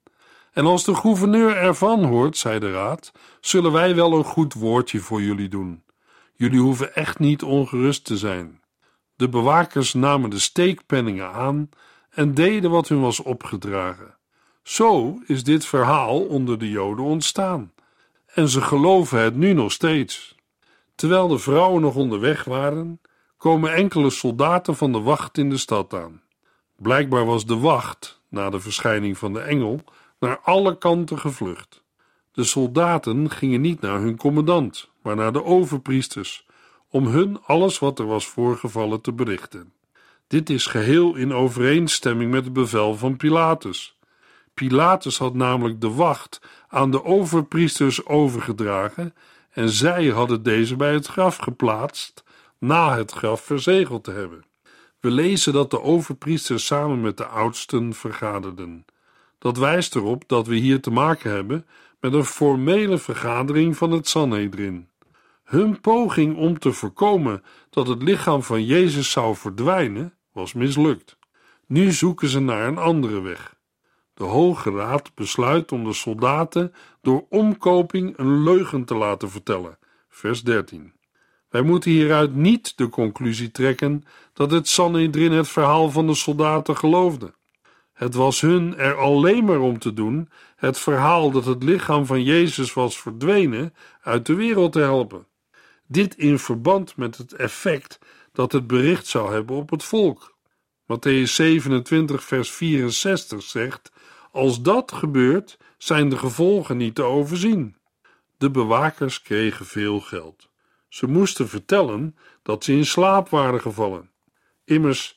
En 0.53 0.67
als 0.67 0.85
de 0.85 0.95
gouverneur 0.95 1.57
ervan 1.57 2.05
hoort, 2.05 2.37
zei 2.37 2.59
de 2.59 2.73
raad, 2.73 3.13
zullen 3.41 3.73
wij 3.73 3.95
wel 3.95 4.13
een 4.13 4.25
goed 4.25 4.55
woordje 4.55 4.99
voor 4.99 5.23
jullie 5.23 5.49
doen. 5.49 5.83
Jullie 6.35 6.61
hoeven 6.61 6.95
echt 6.95 7.19
niet 7.19 7.43
ongerust 7.43 8.05
te 8.05 8.17
zijn. 8.17 8.61
De 9.17 9.29
bewakers 9.29 9.95
namen 9.95 10.31
de 10.31 10.39
steekpenningen 10.39 11.33
aan 11.33 11.69
en 12.11 12.35
deden 12.35 12.71
wat 12.71 12.89
hun 12.89 13.01
was 13.01 13.21
opgedragen. 13.21 14.17
Zo 14.63 15.19
is 15.27 15.45
dit 15.45 15.67
verhaal 15.67 16.21
onder 16.21 16.59
de 16.59 16.71
Joden 16.71 17.05
ontstaan. 17.05 17.73
En 18.27 18.49
ze 18.49 18.61
geloven 18.61 19.21
het 19.21 19.37
nu 19.37 19.53
nog 19.53 19.73
steeds. 19.73 20.35
Terwijl 20.95 21.29
de 21.29 21.39
vrouwen 21.39 21.81
nog 21.81 21.95
onderweg 21.95 22.45
waren, 22.45 23.01
komen 23.37 23.75
enkele 23.75 24.11
soldaten 24.11 24.77
van 24.77 24.93
de 24.93 25.01
wacht 25.01 25.39
in 25.39 25.51
de 25.51 25.57
stad 25.57 25.95
aan. 25.95 26.23
Blijkbaar 26.77 27.25
was 27.25 27.47
de 27.47 27.59
wacht, 27.59 28.21
na 28.29 28.51
de 28.51 28.61
verschijning 28.61 29.19
van 29.19 29.33
de 29.33 29.41
engel, 29.41 29.81
naar 30.23 30.39
alle 30.39 30.79
kanten 30.79 31.19
gevlucht. 31.19 31.83
De 32.33 32.45
soldaten 32.45 33.31
gingen 33.31 33.61
niet 33.61 33.81
naar 33.81 34.01
hun 34.01 34.17
commandant, 34.17 34.91
maar 35.03 35.17
naar 35.17 35.33
de 35.33 35.45
overpriesters, 35.45 36.47
om 36.89 37.07
hun 37.07 37.39
alles 37.45 37.79
wat 37.79 37.99
er 37.99 38.07
was 38.07 38.27
voorgevallen 38.27 39.01
te 39.01 39.13
berichten. 39.13 39.73
Dit 40.27 40.51
is 40.51 40.67
geheel 40.67 41.15
in 41.15 41.33
overeenstemming 41.33 42.31
met 42.31 42.45
het 42.45 42.53
bevel 42.53 42.97
van 42.97 43.17
Pilatus. 43.17 43.99
Pilatus 44.55 45.19
had 45.19 45.35
namelijk 45.35 45.81
de 45.81 45.91
wacht 45.91 46.41
aan 46.69 46.91
de 46.91 47.05
overpriesters 47.05 48.07
overgedragen 48.07 49.15
en 49.51 49.69
zij 49.69 50.07
hadden 50.07 50.43
deze 50.43 50.77
bij 50.77 50.93
het 50.93 51.07
graf 51.07 51.37
geplaatst 51.37 52.25
na 52.59 52.97
het 52.97 53.13
graf 53.13 53.41
verzegeld 53.41 54.05
te 54.05 54.11
hebben. 54.11 54.45
We 55.01 55.11
lezen 55.11 55.53
dat 55.53 55.71
de 55.71 55.81
overpriesters 55.81 56.67
samen 56.67 57.01
met 57.01 57.17
de 57.17 57.27
oudsten 57.27 57.95
vergaderden. 57.95 58.85
Dat 59.43 59.57
wijst 59.57 59.95
erop 59.95 60.25
dat 60.27 60.47
we 60.47 60.55
hier 60.55 60.81
te 60.81 60.91
maken 60.91 61.31
hebben 61.31 61.67
met 62.01 62.13
een 62.13 62.25
formele 62.25 62.99
vergadering 62.99 63.77
van 63.77 63.91
het 63.91 64.09
Sanhedrin. 64.09 64.89
Hun 65.45 65.81
poging 65.81 66.37
om 66.37 66.59
te 66.59 66.73
voorkomen 66.73 67.43
dat 67.71 67.87
het 67.87 68.03
lichaam 68.03 68.43
van 68.43 68.65
Jezus 68.65 69.11
zou 69.11 69.37
verdwijnen 69.37 70.15
was 70.33 70.53
mislukt. 70.53 71.17
Nu 71.67 71.93
zoeken 71.93 72.29
ze 72.29 72.41
naar 72.41 72.69
een 72.69 72.79
andere 72.79 73.21
weg. 73.21 73.57
De 74.15 74.25
Hoge 74.25 74.71
Raad 74.71 75.15
besluit 75.15 75.73
om 75.73 75.85
de 75.85 75.93
soldaten 75.93 76.75
door 77.01 77.27
omkoping 77.29 78.19
een 78.19 78.43
leugen 78.43 78.85
te 78.85 78.95
laten 78.95 79.31
vertellen. 79.31 79.79
Vers 80.09 80.43
13. 80.43 80.93
Wij 81.49 81.63
moeten 81.63 81.91
hieruit 81.91 82.35
niet 82.35 82.77
de 82.77 82.89
conclusie 82.89 83.51
trekken 83.51 84.05
dat 84.33 84.51
het 84.51 84.69
Sanhedrin 84.69 85.33
het 85.33 85.49
verhaal 85.49 85.91
van 85.91 86.07
de 86.07 86.15
soldaten 86.15 86.77
geloofde. 86.77 87.33
Het 88.03 88.15
was 88.15 88.41
hun 88.41 88.77
er 88.77 88.95
alleen 88.95 89.45
maar 89.45 89.61
om 89.61 89.79
te 89.79 89.93
doen 89.93 90.29
het 90.57 90.79
verhaal 90.79 91.31
dat 91.31 91.45
het 91.45 91.63
lichaam 91.63 92.07
van 92.07 92.23
Jezus 92.23 92.73
was 92.73 93.01
verdwenen 93.01 93.75
uit 94.03 94.27
de 94.27 94.35
wereld 94.35 94.73
te 94.73 94.81
helpen. 94.81 95.27
Dit 95.87 96.15
in 96.17 96.39
verband 96.39 96.97
met 96.97 97.17
het 97.17 97.33
effect 97.33 97.99
dat 98.33 98.53
het 98.53 98.67
bericht 98.67 99.07
zou 99.07 99.33
hebben 99.33 99.57
op 99.57 99.71
het 99.71 99.85
volk. 99.85 100.37
Matthäus 100.83 101.23
27, 101.23 102.25
vers 102.25 102.51
64 102.51 103.43
zegt: 103.43 103.93
Als 104.31 104.63
dat 104.63 104.93
gebeurt, 104.93 105.59
zijn 105.79 106.09
de 106.09 106.17
gevolgen 106.17 106.77
niet 106.77 106.95
te 106.95 107.03
overzien. 107.03 107.77
De 108.39 108.51
bewakers 108.51 109.23
kregen 109.23 109.67
veel 109.67 110.01
geld. 110.01 110.49
Ze 110.89 111.07
moesten 111.07 111.49
vertellen 111.49 112.17
dat 112.43 112.65
ze 112.65 112.73
in 112.73 112.87
slaap 112.87 113.29
waren 113.29 113.61
gevallen. 113.61 114.11
Immers, 114.65 115.17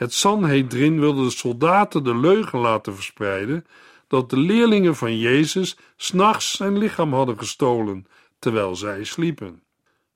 het 0.00 0.14
Sanhedrin 0.14 1.00
wilde 1.00 1.24
de 1.24 1.30
soldaten 1.30 2.04
de 2.04 2.16
leugen 2.16 2.58
laten 2.58 2.94
verspreiden 2.94 3.66
dat 4.08 4.30
de 4.30 4.36
leerlingen 4.36 4.96
van 4.96 5.18
Jezus 5.18 5.76
s'nachts 5.96 6.56
zijn 6.56 6.78
lichaam 6.78 7.12
hadden 7.12 7.38
gestolen 7.38 8.06
terwijl 8.38 8.76
zij 8.76 9.04
sliepen. 9.04 9.62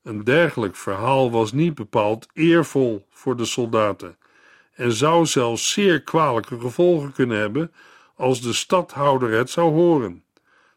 Een 0.03 0.25
dergelijk 0.25 0.77
verhaal 0.77 1.31
was 1.31 1.53
niet 1.53 1.75
bepaald 1.75 2.27
eervol 2.33 3.07
voor 3.11 3.37
de 3.37 3.45
soldaten 3.45 4.17
en 4.75 4.93
zou 4.93 5.27
zelfs 5.27 5.73
zeer 5.73 6.03
kwalijke 6.03 6.61
gevolgen 6.61 7.13
kunnen 7.13 7.39
hebben 7.39 7.73
als 8.17 8.41
de 8.41 8.53
stadhouder 8.53 9.31
het 9.31 9.51
zou 9.51 9.73
horen. 9.73 10.25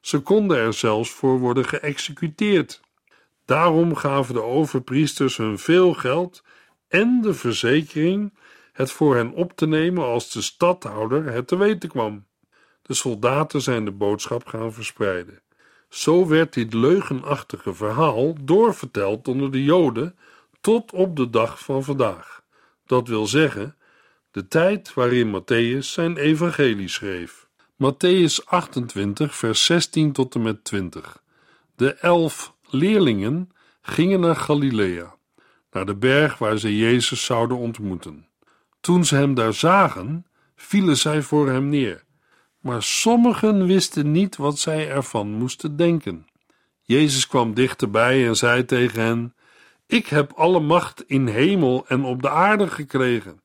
Ze 0.02 0.20
konden 0.20 0.58
er 0.58 0.74
zelfs 0.74 1.10
voor 1.10 1.40
worden 1.40 1.66
geëxecuteerd. 1.66 2.82
Daarom 3.46 3.96
gaven 3.96 4.34
de 4.34 4.44
overpriesters 4.44 5.38
hun 5.38 5.60
veel 5.60 5.94
geld 5.94 6.44
en 6.88 7.22
de 7.22 7.34
verzekering 7.34 8.32
het 8.78 8.92
voor 8.92 9.16
hen 9.16 9.34
op 9.34 9.54
te 9.56 9.68
nemen 9.68 10.04
als 10.04 10.32
de 10.32 10.42
stadhouder 10.42 11.26
het 11.26 11.48
te 11.48 11.58
weten 11.58 11.90
kwam. 11.90 12.26
De 12.82 12.94
soldaten 12.94 13.62
zijn 13.62 13.86
de 13.86 13.92
boodschap 13.92 14.48
gaan 14.48 14.74
verspreiden. 14.74 15.42
Zo 15.90 16.28
werd 16.28 16.54
dit 16.54 16.74
leugenachtige 16.74 17.74
verhaal 17.74 18.36
doorverteld 18.42 19.28
onder 19.28 19.52
de 19.52 19.64
Joden 19.64 20.18
tot 20.62 20.92
op 20.92 21.16
de 21.16 21.30
dag 21.30 21.60
van 21.60 21.84
vandaag. 21.84 22.44
Dat 22.86 23.08
wil 23.08 23.28
zeggen, 23.28 23.76
de 24.32 24.48
tijd 24.48 24.94
waarin 24.94 25.42
Matthäus 25.42 25.86
zijn 25.86 26.18
evangelie 26.18 26.90
schreef. 26.90 27.48
Matthäus 27.84 28.46
28, 28.46 29.36
vers 29.36 29.66
16 29.66 30.12
tot 30.12 30.36
en 30.36 30.42
met 30.42 30.64
20. 30.64 31.24
De 31.76 31.94
elf 31.94 32.54
leerlingen 32.70 33.52
gingen 33.82 34.20
naar 34.20 34.36
Galilea, 34.36 35.16
naar 35.72 35.86
de 35.86 35.96
berg 35.96 36.38
waar 36.38 36.58
ze 36.58 36.78
Jezus 36.78 37.26
zouden 37.26 37.58
ontmoeten. 37.58 38.27
Toen 38.88 39.06
ze 39.06 39.16
hem 39.16 39.34
daar 39.34 39.54
zagen, 39.54 40.26
vielen 40.56 40.98
zij 40.98 41.22
voor 41.22 41.50
hem 41.50 41.70
neer 41.70 42.06
maar 42.68 42.84
sommigen 42.84 43.66
wisten 43.66 44.12
niet 44.12 44.36
wat 44.36 44.60
zij 44.60 44.90
ervan 44.90 45.28
moesten 45.32 45.76
denken. 45.76 46.28
Jezus 46.82 47.28
kwam 47.28 47.54
dichterbij 47.54 48.28
en 48.28 48.36
zei 48.36 48.66
tegen 48.66 49.02
hen: 49.02 49.34
Ik 49.86 50.08
heb 50.08 50.32
alle 50.32 50.60
macht 50.60 51.04
in 51.08 51.28
hemel 51.28 51.86
en 51.88 52.04
op 52.04 52.22
de 52.22 52.30
aarde 52.30 52.68
gekregen. 52.68 53.42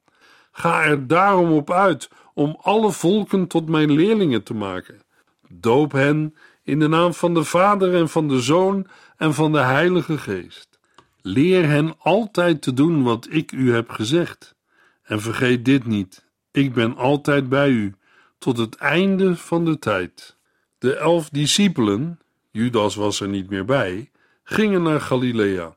Ga 0.53 0.83
er 0.85 1.07
daarom 1.07 1.53
op 1.53 1.71
uit 1.71 2.11
om 2.35 2.59
alle 2.61 2.93
volken 2.93 3.47
tot 3.47 3.69
mijn 3.69 3.93
leerlingen 3.93 4.43
te 4.43 4.55
maken. 4.55 5.03
Doop 5.49 5.93
hen 5.93 6.35
in 6.63 6.79
de 6.79 6.89
naam 6.89 7.15
van 7.15 7.35
de 7.35 7.45
Vader 7.45 7.95
en 7.95 8.09
van 8.09 8.29
de 8.29 8.41
Zoon 8.41 8.87
en 9.17 9.35
van 9.35 9.53
de 9.53 9.61
Heilige 9.61 10.19
Geest. 10.19 10.79
Leer 11.21 11.69
hen 11.69 11.95
altijd 11.99 12.63
te 12.63 12.75
doen 12.75 13.03
wat 13.03 13.27
ik 13.31 13.53
u 13.53 13.73
heb 13.73 13.91
gezegd. 13.91 14.55
En 15.03 15.21
vergeet 15.21 15.65
dit 15.65 15.87
niet: 15.87 16.29
ik 16.51 16.73
ben 16.73 16.97
altijd 16.97 17.49
bij 17.49 17.69
u 17.69 17.95
tot 18.39 18.59
het 18.59 18.77
einde 18.77 19.37
van 19.37 19.65
de 19.65 19.79
tijd. 19.79 20.37
De 20.79 20.97
elf 20.97 21.29
discipelen, 21.29 22.21
Judas 22.51 22.95
was 22.95 23.21
er 23.21 23.29
niet 23.29 23.51
meer 23.51 23.65
bij, 23.65 24.11
gingen 24.45 24.83
naar 24.83 25.01
Galilea, 25.01 25.77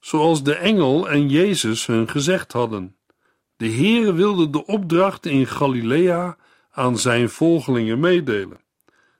zoals 0.00 0.42
de 0.42 0.54
engel 0.54 1.08
en 1.08 1.28
Jezus 1.28 1.86
hun 1.86 2.08
gezegd 2.08 2.52
hadden. 2.52 2.96
De 3.56 3.70
Heere 3.70 4.12
wilde 4.12 4.50
de 4.50 4.66
opdracht 4.66 5.26
in 5.26 5.46
Galilea 5.46 6.36
aan 6.70 6.98
zijn 6.98 7.28
volgelingen 7.28 8.00
meedelen. 8.00 8.60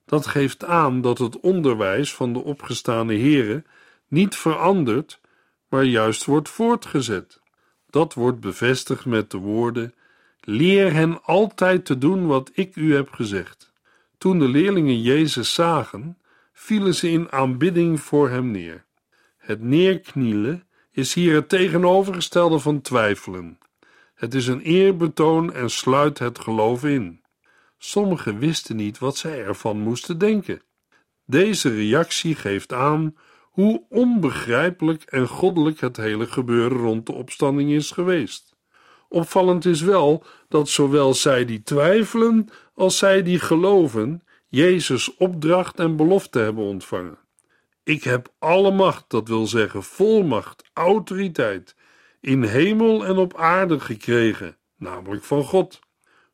Dat 0.05 0.27
geeft 0.27 0.65
aan 0.65 1.01
dat 1.01 1.19
het 1.19 1.41
onderwijs 1.41 2.15
van 2.15 2.33
de 2.33 2.45
opgestane 2.45 3.19
Heere 3.19 3.65
niet 4.09 4.37
verandert, 4.37 5.21
maar 5.69 5.85
juist 5.85 6.25
wordt 6.25 6.49
voortgezet. 6.49 7.41
Dat 7.97 8.15
wordt 8.15 8.41
bevestigd 8.41 9.05
met 9.05 9.31
de 9.31 9.39
woorden 9.39 9.95
Leer 10.41 10.93
hen 10.93 11.23
altijd 11.23 11.85
te 11.85 11.99
doen 11.99 12.27
wat 12.27 12.51
ik 12.53 12.77
u 12.77 12.95
heb 12.95 13.11
gezegd. 13.11 13.73
Toen 14.19 14.39
de 14.39 14.49
leerlingen 14.49 15.01
Jezus 15.01 15.55
zagen, 15.55 16.19
vielen 16.53 16.95
ze 16.95 17.11
in 17.11 17.33
aanbidding 17.33 18.01
voor 18.01 18.29
hem 18.29 18.51
neer. 18.51 18.85
Het 19.37 19.63
neerknielen 19.63 20.65
is 20.91 21.15
hier 21.15 21.35
het 21.35 21.49
tegenovergestelde 21.49 22.59
van 22.59 22.81
twijfelen. 22.81 23.59
Het 24.15 24.35
is 24.35 24.47
een 24.47 24.61
eerbetoon 24.61 25.53
en 25.53 25.71
sluit 25.71 26.19
het 26.19 26.39
geloof 26.39 26.85
in. 26.85 27.23
Sommigen 27.79 28.39
wisten 28.39 28.77
niet 28.77 28.99
wat 28.99 29.17
zij 29.17 29.45
ervan 29.45 29.79
moesten 29.79 30.19
denken. 30.19 30.63
Deze 31.25 31.75
reactie 31.75 32.35
geeft 32.35 32.73
aan 32.73 33.17
hoe 33.57 33.83
onbegrijpelijk 33.89 35.03
en 35.03 35.29
goddelijk 35.29 35.81
het 35.81 35.97
hele 35.97 36.27
gebeuren 36.27 36.79
rond 36.79 37.07
de 37.07 37.13
opstanding 37.13 37.71
is 37.71 37.91
geweest. 37.91 38.57
Opvallend 39.09 39.65
is 39.65 39.81
wel 39.81 40.25
dat 40.49 40.69
zowel 40.69 41.15
zij 41.15 41.45
die 41.45 41.63
twijfelen 41.63 42.49
als 42.75 42.99
zij 42.99 43.23
die 43.23 43.39
geloven, 43.39 44.23
Jezus 44.49 45.17
opdracht 45.17 45.79
en 45.79 45.97
belofte 45.97 46.39
hebben 46.39 46.65
ontvangen. 46.65 47.19
Ik 47.85 48.05
heb 48.05 48.33
alle 48.39 48.71
macht, 48.71 49.05
dat 49.09 49.29
wil 49.29 49.47
zeggen 49.47 49.83
volmacht, 49.83 50.71
autoriteit, 50.73 51.77
in 52.21 52.43
hemel 52.43 53.07
en 53.07 53.17
op 53.17 53.37
aarde 53.37 53.81
gekregen, 53.81 54.57
namelijk 54.79 55.25
van 55.25 55.45
God. 55.45 55.81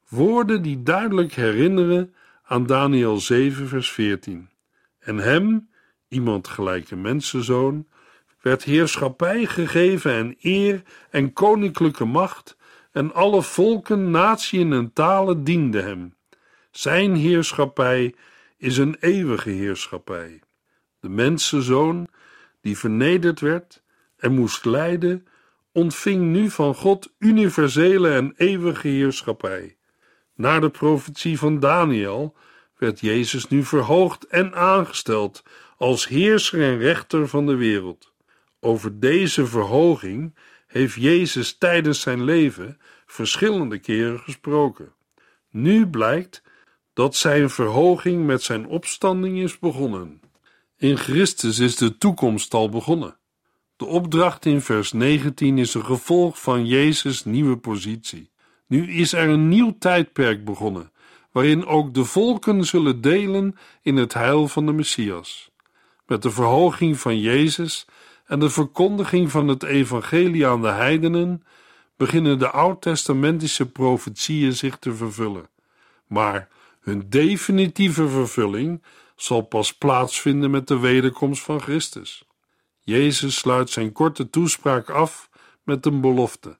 Woorden 0.08 0.62
die 0.62 0.82
duidelijk 0.82 1.32
herinneren 1.32 2.14
aan 2.42 2.66
Daniel 2.66 3.20
7, 3.20 3.68
vers 3.68 3.90
14. 3.90 4.48
En 4.98 5.18
hem, 5.18 5.70
iemand 6.12 6.48
gelijke 6.48 6.96
mensenzoon, 6.96 7.86
werd 8.40 8.62
heerschappij 8.62 9.46
gegeven 9.46 10.12
en 10.12 10.36
eer 10.40 10.82
en 11.10 11.32
koninklijke 11.32 12.04
macht 12.04 12.56
en 12.92 13.14
alle 13.14 13.42
volken, 13.42 14.10
natieën 14.10 14.72
en 14.72 14.92
talen 14.92 15.44
dienden 15.44 15.84
hem. 15.84 16.14
Zijn 16.70 17.14
heerschappij 17.14 18.14
is 18.56 18.76
een 18.76 18.96
eeuwige 19.00 19.50
heerschappij. 19.50 20.40
De 21.00 21.08
mensenzoon, 21.08 22.08
die 22.60 22.78
vernederd 22.78 23.40
werd 23.40 23.82
en 24.16 24.32
moest 24.32 24.64
lijden, 24.64 25.26
ontving 25.72 26.22
nu 26.22 26.50
van 26.50 26.74
God 26.74 27.12
universele 27.18 28.10
en 28.10 28.32
eeuwige 28.36 28.88
heerschappij. 28.88 29.76
Naar 30.34 30.60
de 30.60 30.70
profetie 30.70 31.38
van 31.38 31.60
Daniel 31.60 32.36
werd 32.78 33.00
Jezus 33.00 33.48
nu 33.48 33.64
verhoogd 33.64 34.26
en 34.26 34.54
aangesteld 34.54 35.42
als 35.82 36.08
heerser 36.08 36.62
en 36.62 36.78
rechter 36.78 37.28
van 37.28 37.46
de 37.46 37.54
wereld. 37.54 38.12
Over 38.60 39.00
deze 39.00 39.46
verhoging 39.46 40.34
heeft 40.66 40.94
Jezus 40.94 41.58
tijdens 41.58 42.00
zijn 42.00 42.24
leven 42.24 42.78
verschillende 43.06 43.78
keren 43.78 44.18
gesproken. 44.18 44.92
Nu 45.50 45.86
blijkt 45.86 46.42
dat 46.92 47.16
zijn 47.16 47.50
verhoging 47.50 48.26
met 48.26 48.42
zijn 48.42 48.66
opstanding 48.66 49.38
is 49.38 49.58
begonnen. 49.58 50.20
In 50.76 50.96
Christus 50.96 51.58
is 51.58 51.76
de 51.76 51.98
toekomst 51.98 52.54
al 52.54 52.68
begonnen. 52.68 53.16
De 53.76 53.84
opdracht 53.84 54.46
in 54.46 54.60
vers 54.60 54.92
19 54.92 55.58
is 55.58 55.74
een 55.74 55.84
gevolg 55.84 56.40
van 56.40 56.66
Jezus' 56.66 57.24
nieuwe 57.24 57.56
positie. 57.56 58.30
Nu 58.66 58.92
is 58.92 59.12
er 59.12 59.28
een 59.28 59.48
nieuw 59.48 59.76
tijdperk 59.78 60.44
begonnen, 60.44 60.92
waarin 61.32 61.66
ook 61.66 61.94
de 61.94 62.04
volken 62.04 62.64
zullen 62.64 63.00
delen 63.00 63.56
in 63.82 63.96
het 63.96 64.14
heil 64.14 64.48
van 64.48 64.66
de 64.66 64.72
Messias. 64.72 65.51
Met 66.12 66.22
de 66.22 66.30
verhoging 66.30 66.98
van 66.98 67.20
Jezus 67.20 67.86
en 68.26 68.40
de 68.40 68.50
verkondiging 68.50 69.30
van 69.30 69.48
het 69.48 69.62
evangelie 69.62 70.46
aan 70.46 70.62
de 70.62 70.68
heidenen 70.68 71.44
beginnen 71.96 72.38
de 72.38 72.50
oud-testamentische 72.50 73.66
profetieën 73.66 74.52
zich 74.52 74.78
te 74.78 74.94
vervullen. 74.94 75.48
Maar 76.06 76.48
hun 76.80 77.06
definitieve 77.08 78.08
vervulling 78.08 78.82
zal 79.16 79.40
pas 79.40 79.74
plaatsvinden 79.74 80.50
met 80.50 80.68
de 80.68 80.78
wederkomst 80.78 81.42
van 81.42 81.60
Christus. 81.60 82.24
Jezus 82.80 83.36
sluit 83.36 83.70
zijn 83.70 83.92
korte 83.92 84.30
toespraak 84.30 84.90
af 84.90 85.30
met 85.62 85.86
een 85.86 86.00
belofte: 86.00 86.58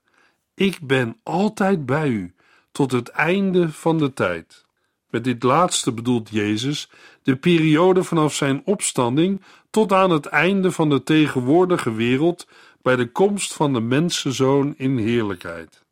Ik 0.55 0.79
ben 0.81 1.17
altijd 1.23 1.87
bij 1.87 2.09
u 2.09 2.35
tot 2.71 2.93
het 2.93 3.09
einde 3.09 3.73
van 3.73 3.99
de 3.99 4.13
tijd. 4.13 4.65
Met 5.13 5.25
dit 5.25 5.43
laatste 5.43 5.93
bedoelt 5.93 6.31
Jezus 6.31 6.91
de 7.23 7.37
periode 7.37 8.05
vanaf 8.05 8.35
zijn 8.35 8.63
opstanding 8.65 9.43
tot 9.71 9.93
aan 9.93 10.11
het 10.11 10.27
einde 10.27 10.73
van 10.73 10.91
de 10.91 11.03
tegenwoordige 11.03 11.93
wereld 11.93 12.47
bij 12.83 12.97
de 12.97 13.13
komst 13.13 13.55
van 13.55 13.73
de 13.73 13.81
mensenzoon 13.81 14.75
in 14.77 14.97
heerlijkheid. 14.99 15.83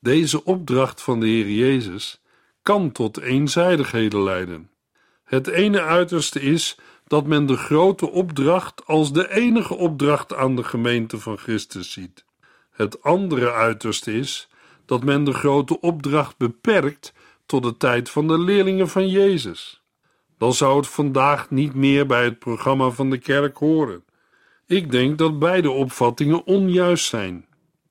Deze 0.00 0.44
opdracht 0.44 1.02
van 1.02 1.20
de 1.20 1.26
Heer 1.26 1.50
Jezus 1.50 2.20
kan 2.62 2.92
tot 2.92 3.20
eenzijdigheden 3.20 4.22
leiden. 4.22 4.70
Het 5.24 5.46
ene 5.46 5.82
uiterste 5.82 6.40
is 6.40 6.78
dat 7.06 7.26
men 7.26 7.46
de 7.46 7.56
grote 7.56 8.10
opdracht 8.10 8.86
als 8.86 9.12
de 9.12 9.30
enige 9.30 9.74
opdracht 9.74 10.34
aan 10.34 10.56
de 10.56 10.64
gemeente 10.64 11.18
van 11.18 11.38
Christus 11.38 11.92
ziet. 11.92 12.24
Het 12.70 13.02
andere 13.02 13.52
uiterste 13.52 14.12
is 14.12 14.48
dat 14.86 15.04
men 15.04 15.24
de 15.24 15.32
grote 15.32 15.80
opdracht 15.80 16.36
beperkt 16.36 17.12
tot 17.46 17.62
de 17.62 17.76
tijd 17.76 18.10
van 18.10 18.28
de 18.28 18.38
leerlingen 18.38 18.88
van 18.88 19.08
Jezus. 19.08 19.79
Dan 20.40 20.54
zou 20.54 20.76
het 20.76 20.88
vandaag 20.88 21.50
niet 21.50 21.74
meer 21.74 22.06
bij 22.06 22.24
het 22.24 22.38
programma 22.38 22.90
van 22.90 23.10
de 23.10 23.18
kerk 23.18 23.56
horen. 23.56 24.04
Ik 24.66 24.90
denk 24.90 25.18
dat 25.18 25.38
beide 25.38 25.70
opvattingen 25.70 26.46
onjuist 26.46 27.06
zijn. 27.06 27.46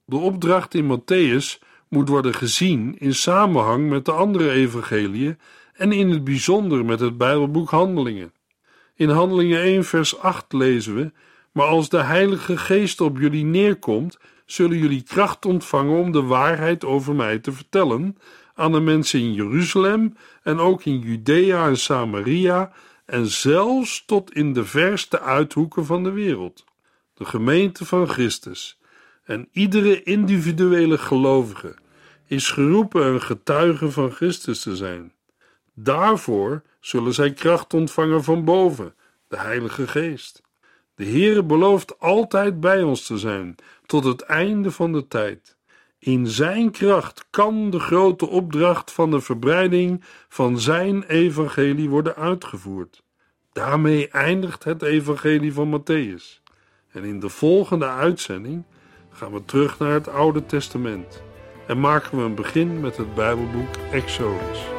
De 0.06 0.16
opdracht 0.16 0.74
in 0.74 1.00
Matthäus 1.00 1.64
moet 1.88 2.10
worden 2.10 2.34
gezien 2.34 2.96
in 3.00 3.14
samenhang 3.14 3.90
met 3.90 4.06
de 4.06 4.12
andere 4.12 4.50
evangeliën 4.50 5.40
en 5.74 5.92
in 5.92 6.10
het 6.10 6.24
bijzonder 6.24 6.86
met 6.86 7.00
het 7.00 7.18
Bijbelboek 7.18 7.70
Handelingen. 7.70 8.34
In 8.96 9.10
Handelingen 9.10 9.62
1, 9.62 9.86
vers 9.86 10.20
8 10.20 10.54
lezen 10.54 10.96
we: 10.96 11.12
Maar 11.52 11.68
als 11.68 11.90
de 11.90 12.02
Heilige 12.02 12.58
Geest 12.58 13.02
op 13.02 13.18
jullie 13.18 13.46
neerkomt, 13.46 14.18
zullen 14.46 14.78
jullie 14.78 15.04
kracht 15.04 15.46
ontvangen 15.46 16.00
om 16.00 16.12
de 16.12 16.24
waarheid 16.24 16.86
over 16.86 17.16
mij 17.16 17.40
te 17.40 17.52
vertellen 17.52 18.18
aan 18.60 18.72
de 18.72 18.80
mensen 18.80 19.20
in 19.20 19.34
Jeruzalem 19.34 20.16
en 20.44 20.60
ook 20.60 20.84
in 20.84 21.00
Judea 21.00 21.68
en 21.68 21.78
Samaria 21.78 22.72
en 23.06 23.26
zelfs 23.26 24.04
tot 24.06 24.34
in 24.34 24.54
de 24.54 24.66
verste 24.66 25.20
uithoeken 25.20 25.86
van 25.86 26.04
de 26.04 26.12
wereld. 26.12 26.66
De 27.14 27.26
gemeente 27.26 27.86
van 27.86 28.08
Christus 28.08 28.80
en 29.24 29.48
iedere 29.52 30.04
individuele 30.04 30.98
gelovige 30.98 31.76
is 32.26 32.52
geroepen 32.52 33.06
een 33.06 33.22
getuige 33.22 33.92
van 33.92 34.12
Christus 34.12 34.62
te 34.62 34.76
zijn. 34.76 35.14
Daarvoor 35.74 36.64
zullen 36.80 37.14
zij 37.14 37.34
kracht 37.34 37.74
ontvangen 37.74 38.24
van 38.24 38.46
boven, 38.46 38.96
de 39.28 39.38
Heilige 39.38 39.88
Geest. 39.88 40.42
De 40.96 41.06
Heere 41.06 41.44
belooft 41.44 42.00
altijd 42.00 42.60
bij 42.60 42.84
ons 42.84 43.06
te 43.06 43.18
zijn, 43.18 43.56
tot 43.86 44.04
het 44.04 44.22
einde 44.22 44.72
van 44.72 44.92
de 44.92 45.08
tijd. 45.08 45.58
In 46.00 46.28
Zijn 46.28 46.72
kracht 46.72 47.26
kan 47.30 47.70
de 47.70 47.80
grote 47.80 48.28
opdracht 48.28 48.92
van 48.92 49.12
de 49.12 49.22
verbreiding 49.22 50.04
van 50.30 50.60
Zijn 50.60 51.04
evangelie 51.04 51.90
worden 51.90 52.16
uitgevoerd. 52.16 53.04
Daarmee 53.52 54.08
eindigt 54.08 54.64
het 54.64 54.82
evangelie 54.82 55.54
van 55.54 55.80
Matthäus. 55.80 56.42
En 56.92 57.04
in 57.04 57.20
de 57.20 57.30
volgende 57.30 57.88
uitzending 57.88 58.64
gaan 59.12 59.32
we 59.32 59.46
terug 59.46 59.80
naar 59.80 59.94
het 59.94 60.08
Oude 60.08 60.46
Testament 60.46 61.22
en 61.68 61.80
maken 61.80 62.18
we 62.18 62.24
een 62.24 62.36
begin 62.36 62.80
met 62.80 62.98
het 62.98 63.16
Bijbelboek 63.16 63.76
Exodus. 63.92 64.79